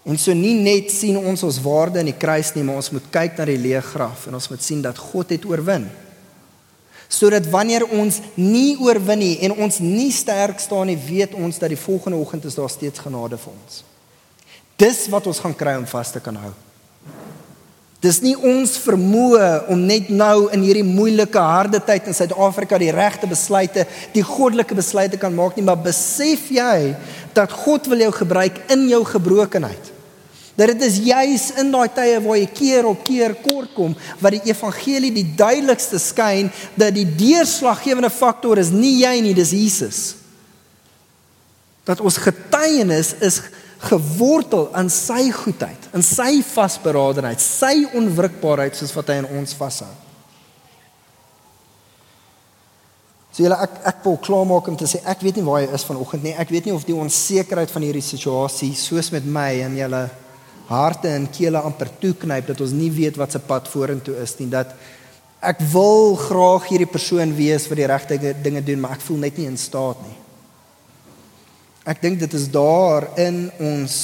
En 0.03 0.17
so 0.17 0.33
nie 0.33 0.57
net 0.57 0.91
sien 0.91 1.17
ons 1.17 1.43
ons 1.43 1.61
waarde 1.61 1.99
in 1.99 2.05
die 2.09 2.17
kruis 2.17 2.53
nie, 2.53 2.63
maar 2.63 2.75
ons 2.75 2.89
moet 2.89 3.09
kyk 3.09 3.37
na 3.37 3.45
die 3.45 3.61
leë 3.61 3.81
graf 3.81 4.27
en 4.27 4.33
ons 4.33 4.49
moet 4.49 4.63
sien 4.63 4.81
dat 4.81 4.97
God 4.97 5.29
het 5.29 5.45
oorwin 5.45 5.91
sodat 7.11 7.47
wanneer 7.51 7.83
ons 7.91 8.21
nie 8.39 8.77
oorwin 8.79 9.19
nie 9.19 9.35
en 9.43 9.57
ons 9.59 9.81
nie 9.83 10.11
sterk 10.15 10.61
staan 10.63 10.87
nie, 10.87 10.97
weet 10.97 11.35
ons 11.35 11.59
dat 11.59 11.71
die 11.73 11.79
volgende 11.79 12.19
oggend 12.21 12.47
is 12.47 12.55
daar 12.55 12.71
steeds 12.71 13.03
genade 13.03 13.39
vir 13.41 13.51
ons. 13.51 13.81
Dis 14.79 15.05
wat 15.11 15.27
ons 15.27 15.41
gaan 15.43 15.55
kry 15.57 15.75
om 15.77 15.87
vas 15.91 16.11
te 16.13 16.23
kan 16.23 16.39
hou. 16.39 16.53
Dis 18.01 18.17
nie 18.23 18.33
ons 18.33 18.79
vermoë 18.81 19.67
om 19.69 19.81
net 19.85 20.07
nou 20.09 20.47
in 20.55 20.63
hierdie 20.65 20.87
moeilike 20.87 21.37
harde 21.37 21.77
tyd 21.85 22.07
in 22.09 22.17
Suid-Afrika 22.17 22.79
die 22.81 22.93
regte 22.95 23.29
besluite, 23.29 23.85
die 24.15 24.25
goddelike 24.25 24.73
besluite 24.77 25.19
kan 25.21 25.35
maak 25.37 25.53
nie, 25.53 25.65
maar 25.67 25.77
besef 25.83 26.47
jy 26.49 26.95
dat 27.35 27.53
God 27.53 27.91
wil 27.91 28.01
jou 28.07 28.13
gebruik 28.23 28.57
in 28.73 28.87
jou 28.89 29.03
gebrokenheid. 29.05 29.91
Dat 30.61 30.69
dit 30.75 30.83
is 30.85 30.99
juis 31.01 31.47
in 31.57 31.71
daai 31.73 31.89
tye 31.89 32.19
waar 32.21 32.37
jy 32.37 32.49
keer 32.53 32.85
op 32.85 32.99
keer 33.01 33.33
kort 33.41 33.71
kom 33.73 33.95
wat 34.21 34.35
die 34.35 34.51
evangelie 34.51 35.09
die 35.15 35.25
duidelikste 35.33 35.97
skyn 35.97 36.51
dat 36.77 36.93
die 36.93 37.07
deurslaggewende 37.07 38.11
faktor 38.13 38.61
is 38.61 38.69
nie 38.69 38.99
jy 38.99 39.15
nie, 39.25 39.33
dis 39.33 39.55
Jesus. 39.57 40.01
Dat 41.89 42.03
ons 42.05 42.19
getuienis 42.21 43.15
is 43.25 43.41
gewortel 43.89 44.67
in 44.77 44.93
sy 44.93 45.31
goedheid, 45.33 45.89
in 45.97 46.05
sy 46.05 46.43
vasberadenheid, 46.45 47.41
sy 47.41 47.87
onwrikbaarheid 47.97 48.77
soos 48.77 48.93
wat 48.93 49.09
hy 49.09 49.17
in 49.23 49.29
ons 49.41 49.57
vashou. 49.57 49.89
So 53.31 53.41
julle 53.41 53.57
ek 53.65 53.79
ek 53.87 54.05
wil 54.05 54.19
klaarmaak 54.21 54.69
om 54.69 54.77
te 54.77 54.85
sê 54.91 55.01
ek 55.09 55.23
weet 55.25 55.39
nie 55.39 55.47
waar 55.47 55.63
jy 55.63 55.71
is 55.73 55.87
vanoggend 55.87 56.27
nie. 56.27 56.37
Ek 56.37 56.53
weet 56.53 56.69
nie 56.69 56.75
of 56.75 56.85
die 56.85 56.97
onsekerheid 57.01 57.73
van 57.73 57.87
hierdie 57.87 58.05
situasie 58.05 58.75
soos 58.77 59.09
met 59.15 59.25
my 59.25 59.63
en 59.65 59.79
julle 59.79 60.09
harte 60.71 61.11
en 61.11 61.27
kele 61.29 61.59
amper 61.59 61.91
toeknyp 62.01 62.47
dat 62.51 62.63
ons 62.63 62.73
nie 62.75 62.89
weet 62.93 63.19
wat 63.19 63.35
se 63.35 63.43
pad 63.43 63.67
vorentoe 63.71 64.15
is 64.23 64.37
nie 64.39 64.49
dat 64.51 64.73
ek 65.41 65.61
wil 65.73 66.15
graag 66.21 66.67
hierdie 66.69 66.89
persoon 66.89 67.33
wees 67.35 67.67
wat 67.69 67.79
die 67.81 67.89
regte 67.89 68.17
dinge 68.43 68.63
doen 68.63 68.81
maar 68.81 68.95
ek 68.97 69.05
voel 69.05 69.23
net 69.25 69.37
nie 69.37 69.49
in 69.49 69.57
staat 69.59 70.01
nie. 70.05 70.17
Ek 71.91 72.01
dink 72.01 72.19
dit 72.21 72.33
is 72.37 72.45
daar 72.53 73.07
in 73.19 73.47
ons 73.57 73.95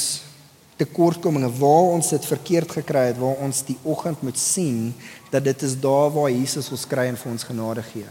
tekortkominge 0.78 1.50
waar 1.58 1.92
ons 1.94 2.10
dit 2.14 2.26
verkeerd 2.26 2.72
gekry 2.80 3.08
het 3.10 3.20
waar 3.22 3.38
ons 3.42 3.62
die 3.66 3.78
oggend 3.86 4.22
moet 4.26 4.38
sien 4.38 4.92
dat 5.30 5.46
dit 5.46 5.62
is 5.66 5.76
daar 5.78 6.10
waar 6.14 6.30
Jesus 6.30 6.70
ons 6.74 6.86
kry 6.90 7.08
en 7.10 7.18
vir 7.18 7.32
ons 7.32 7.46
genade 7.46 7.86
gee. 7.92 8.10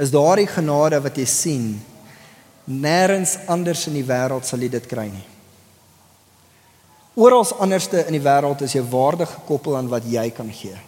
Is 0.00 0.12
daardie 0.12 0.48
genade 0.48 1.00
wat 1.04 1.18
jy 1.20 1.28
sien 1.28 1.66
nêrens 2.68 3.38
anders 3.50 3.88
in 3.88 3.96
die 3.98 4.06
wêreld 4.06 4.48
sal 4.48 4.60
jy 4.60 4.70
dit 4.72 4.88
kry 4.88 5.08
nie. 5.10 5.31
Oral 7.14 7.44
anderste 7.60 8.06
in 8.06 8.16
die 8.16 8.24
wêreld 8.24 8.62
is 8.64 8.72
jy 8.72 8.82
waardig 8.88 9.28
gekoppel 9.34 9.76
aan 9.76 9.90
wat 9.92 10.06
jy 10.08 10.30
kan 10.32 10.48
gee. 10.52 10.78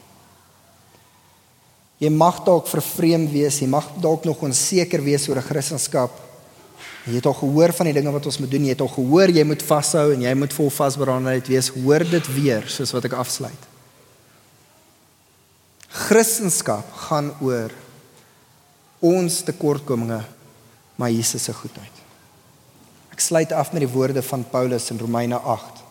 Jy 2.01 2.11
mag 2.11 2.41
dalk 2.47 2.67
vervreem 2.69 3.27
wees, 3.31 3.61
jy 3.61 3.69
mag 3.71 3.87
dalk 4.03 4.25
nog 4.25 4.41
onseker 4.43 5.05
wees 5.05 5.29
oor 5.29 5.39
'n 5.39 5.49
Christendom. 5.49 6.11
Jy 7.07 7.15
het 7.21 7.27
al 7.27 7.37
gehoor 7.37 7.73
van 7.73 7.87
die 7.87 7.93
dinge 7.93 8.11
wat 8.11 8.27
ons 8.27 8.39
moet 8.39 8.51
doen, 8.51 8.65
jy 8.65 8.73
het 8.73 8.81
al 8.81 8.89
gehoor 8.89 9.29
jy 9.29 9.45
moet 9.45 9.63
vashou 9.63 10.13
en 10.13 10.21
jy 10.21 10.35
moet 10.35 10.53
vol 10.53 10.71
vasberadenheid 10.71 11.47
wees. 11.49 11.69
Hoor 11.69 12.05
dit 12.11 12.27
weer 12.35 12.65
soos 12.69 12.93
wat 12.93 13.05
ek 13.05 13.13
afsluit. 13.13 13.63
Christendom 15.89 16.83
gaan 17.09 17.35
oor 17.41 17.71
ons 19.01 19.43
tekortkominge, 19.43 20.25
maar 20.97 21.11
Jesus 21.11 21.45
se 21.45 21.53
goedheid. 21.53 21.93
Ek 23.13 23.21
sluit 23.21 23.53
af 23.53 23.73
met 23.73 23.85
die 23.85 23.93
woorde 23.93 24.23
van 24.23 24.45
Paulus 24.51 24.91
in 24.91 24.99
Romeine 24.99 25.37
8. 25.37 25.84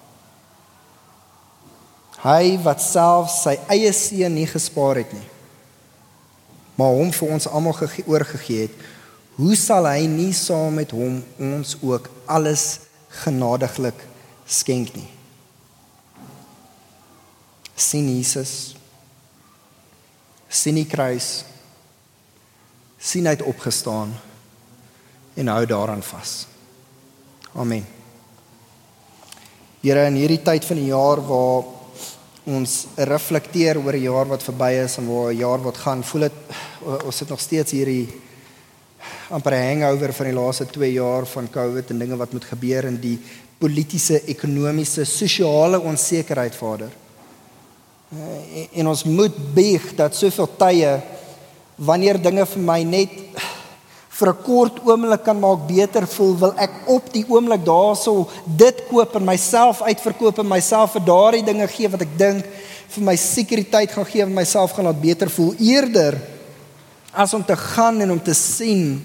Hy 2.23 2.57
wat 2.63 2.81
self 2.81 3.31
sy 3.33 3.57
eie 3.73 3.91
seun 3.95 4.37
nie 4.37 4.47
gespaar 4.47 5.01
het 5.01 5.11
nie, 5.11 5.25
maar 6.79 6.95
hom 6.95 7.11
vir 7.11 7.33
ons 7.35 7.49
almal 7.51 7.75
oorgegee 8.07 8.69
het, 8.69 8.77
hoe 9.35 9.55
sal 9.59 9.89
hy 9.89 10.05
nie 10.07 10.31
saam 10.33 10.79
met 10.79 10.93
hom 10.95 11.19
ons 11.41 11.75
ook 11.81 12.07
alles 12.31 12.85
genadiglik 13.23 13.99
skenk 14.47 14.95
nie? 14.95 15.09
sien 17.75 18.07
Jesus 18.09 18.75
sien 20.49 20.77
die 20.77 20.87
kruis 20.89 21.43
sien 23.01 23.25
hy 23.27 23.33
het 23.35 23.45
opgestaan 23.45 24.13
en 25.33 25.49
hou 25.49 25.63
daaraan 25.65 26.03
vas. 26.05 26.45
Amen. 27.57 27.83
Here 29.81 30.05
in 30.07 30.19
hierdie 30.21 30.39
tyd 30.45 30.63
van 30.69 30.77
die 30.79 30.91
jaar 30.91 31.19
waar 31.25 31.65
ons 32.43 32.87
reflekteer 32.97 33.77
oor 33.77 33.93
'n 33.93 34.03
jaar 34.03 34.27
wat 34.27 34.43
verby 34.43 34.71
is 34.83 34.97
en 34.97 35.07
waar 35.07 35.31
'n 35.31 35.37
jaar 35.37 35.61
wat 35.61 35.77
gaan, 35.77 36.03
voel 36.03 36.21
dit 36.21 36.33
ons 37.05 37.17
sit 37.17 37.29
nog 37.29 37.39
steeds 37.39 37.71
hierdie 37.71 38.07
amper 39.29 39.53
hangover 39.53 40.13
van 40.13 40.25
die 40.25 40.35
laaste 40.35 40.65
2 40.65 40.91
jaar 40.93 41.25
van 41.25 41.49
COVID 41.49 41.89
en 41.89 41.99
dinge 41.99 42.15
wat 42.15 42.33
moet 42.33 42.45
gebeur 42.45 42.85
in 42.85 42.99
die 43.01 43.19
politieke, 43.57 44.21
ekonomiese, 44.27 45.05
sosiale 45.05 45.79
onsekerheid 45.79 46.55
vader. 46.55 46.91
Eh, 48.11 48.79
en 48.79 48.87
ons 48.87 49.03
moet 49.03 49.53
bieg 49.55 49.93
dat 49.95 50.15
soveel 50.15 50.49
tye 50.57 51.01
wanneer 51.75 52.21
dinge 52.21 52.45
vir 52.45 52.61
my 52.61 52.83
net 52.83 53.09
vir 54.13 54.29
'n 54.29 54.43
kort 54.43 54.79
oomblik 54.85 55.23
kan 55.23 55.39
maak 55.39 55.67
beter 55.67 56.07
voel, 56.07 56.37
wil 56.37 56.53
ek 56.57 56.73
op 56.85 57.13
die 57.13 57.25
oomblik 57.27 57.65
daarso 57.65 58.29
dit 58.45 58.83
koop 58.89 59.15
en 59.15 59.25
myself 59.25 59.81
uitverkoop 59.81 60.39
en 60.39 60.47
myself 60.47 60.91
vir 60.91 61.05
daardie 61.05 61.43
dinge 61.43 61.67
gee 61.67 61.89
wat 61.89 62.01
ek 62.01 62.17
dink 62.17 62.45
vir 62.89 63.03
my 63.03 63.15
sekuriteit 63.15 63.91
gaan 63.91 64.05
gee 64.05 64.21
en 64.21 64.33
myself 64.33 64.71
gaan 64.71 64.85
laat 64.85 65.01
beter 65.01 65.29
voel 65.29 65.55
eerder 65.57 66.19
as 67.13 67.33
om 67.33 67.43
te 67.43 67.55
gaan 67.55 68.01
en 68.01 68.11
om 68.11 68.21
te 68.21 68.33
sien 68.33 69.01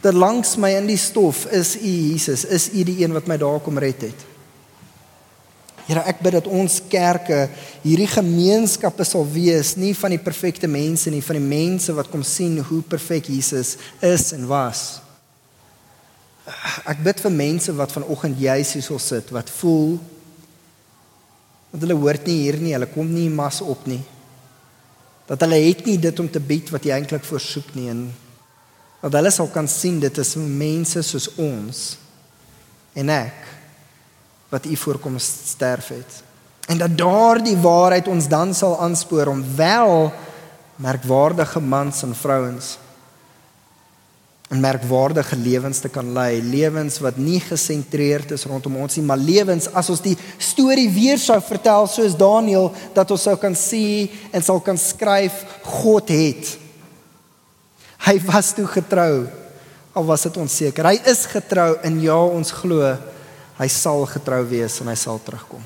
dat 0.00 0.14
langs 0.14 0.56
my 0.56 0.70
in 0.78 0.86
die 0.86 1.00
stof 1.00 1.44
is 1.52 1.76
U 1.76 1.92
Jesus, 2.10 2.44
is 2.44 2.70
U 2.72 2.84
die 2.84 3.02
een 3.04 3.12
wat 3.12 3.26
my 3.28 3.36
daar 3.36 3.60
kom 3.60 3.78
red 3.78 4.00
het. 4.00 4.29
Here, 5.90 6.04
ek 6.06 6.20
bid 6.22 6.36
dat 6.36 6.46
ons 6.46 6.76
kerke 6.86 7.48
hierdie 7.82 8.06
gemeenskappe 8.06 9.02
sal 9.02 9.24
wees, 9.26 9.72
nie 9.74 9.90
van 9.98 10.12
die 10.14 10.20
perfekte 10.22 10.70
mense 10.70 11.10
nie, 11.10 11.22
van 11.26 11.40
die 11.40 11.48
mense 11.50 11.90
wat 11.96 12.12
kom 12.12 12.22
sien 12.22 12.60
hoe 12.68 12.78
perfek 12.86 13.26
Jesus 13.32 13.72
is 14.06 14.28
en 14.36 14.46
was. 14.46 15.00
Ek 16.86 17.02
bid 17.02 17.24
vir 17.24 17.34
mense 17.34 17.74
wat 17.74 17.96
vanoggend 17.96 18.38
juis 18.38 18.76
hier 18.76 18.86
sou 18.86 19.00
sit 19.02 19.34
wat 19.34 19.50
voel 19.58 19.98
dat 21.70 21.82
hulle 21.82 21.98
hoort 21.98 22.24
nie 22.26 22.38
hier 22.44 22.58
nie, 22.62 22.72
hulle 22.74 22.90
kom 22.90 23.10
nie 23.10 23.26
mas 23.30 23.58
op 23.62 23.82
nie. 23.90 24.02
Dat 25.26 25.42
hulle 25.42 25.58
het 25.58 25.82
nie 25.86 25.98
dit 26.02 26.22
om 26.22 26.30
te 26.30 26.42
bied 26.42 26.70
wat 26.70 26.86
jy 26.86 26.94
eintlik 26.94 27.26
voorsoek 27.26 27.74
nie 27.74 27.90
en 27.90 28.06
dat 29.02 29.18
hulle 29.18 29.34
sal 29.34 29.50
kan 29.50 29.66
sien 29.70 29.98
dit 29.98 30.22
is 30.22 30.36
mense 30.38 31.02
soos 31.06 31.32
ons 31.34 31.86
en 32.94 33.10
ek 33.14 33.46
wat 34.50 34.66
u 34.66 34.76
voorkom 34.76 35.18
sterf 35.18 35.88
het. 35.88 36.22
En 36.66 36.78
dat 36.78 36.98
daardie 36.98 37.56
waarheid 37.56 38.08
ons 38.08 38.28
dan 38.28 38.54
sal 38.54 38.78
aanspoor 38.80 39.26
om 39.26 39.44
wel 39.56 40.12
merkwaardige 40.76 41.60
mans 41.60 42.02
en 42.02 42.14
vrouens 42.14 42.78
en 44.50 44.60
merkwaardige 44.60 45.36
lewens 45.36 45.78
te 45.78 45.88
kan 45.88 46.12
lei, 46.12 46.42
lewens 46.42 46.98
wat 46.98 47.16
nie 47.22 47.38
gesentreerd 47.40 48.32
is 48.34 48.44
rondom 48.50 48.80
ons 48.82 48.96
nie, 48.98 49.04
maar 49.06 49.20
lewens 49.20 49.68
as 49.78 49.92
ons 49.94 50.02
die 50.02 50.16
storie 50.42 50.88
weer 50.90 51.20
sou 51.22 51.36
vertel 51.46 51.86
soos 51.86 52.16
Daniël 52.18 52.72
dat 52.96 53.14
ons 53.14 53.28
sou 53.28 53.36
kan 53.38 53.54
sien 53.54 54.10
en 54.34 54.42
sal 54.42 54.58
kan 54.66 54.78
skryf 54.78 55.44
God 55.84 56.10
het. 56.10 56.56
Hy 58.08 58.16
was 58.26 58.50
toe 58.56 58.66
getrou 58.66 59.28
al 59.94 60.06
was 60.06 60.26
dit 60.26 60.36
onseker. 60.38 60.86
Hy 60.86 60.98
is 61.10 61.24
getrou 61.30 61.74
en 61.86 62.02
ja, 62.02 62.18
ons 62.18 62.50
glo 62.60 62.90
hy 63.60 63.68
sal 63.68 64.06
getrou 64.08 64.40
wees 64.48 64.80
en 64.80 64.88
hy 64.88 64.96
sal 64.98 65.20
terugkom. 65.24 65.64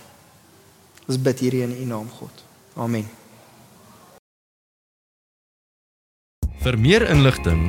Ons 1.06 1.18
bid 1.20 1.38
hierdie 1.44 1.64
in 1.66 1.74
U 1.78 1.84
naam 1.86 2.08
God. 2.18 2.34
Amen. 2.80 3.06
Vir 6.64 6.76
meer 6.80 7.04
inligting 7.12 7.68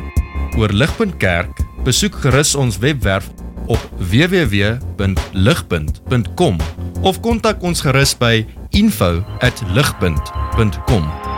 oor 0.56 0.72
Ligpunt 0.72 1.20
Kerk, 1.20 1.52
besoek 1.86 2.16
gerus 2.24 2.56
ons 2.56 2.80
webwerf 2.80 3.28
op 3.68 3.80
www.ligpunt.com 4.00 6.58
of 7.04 7.20
kontak 7.22 7.64
ons 7.64 7.82
gerus 7.84 8.18
by 8.18 8.46
info@ligpunt.com 8.72 11.35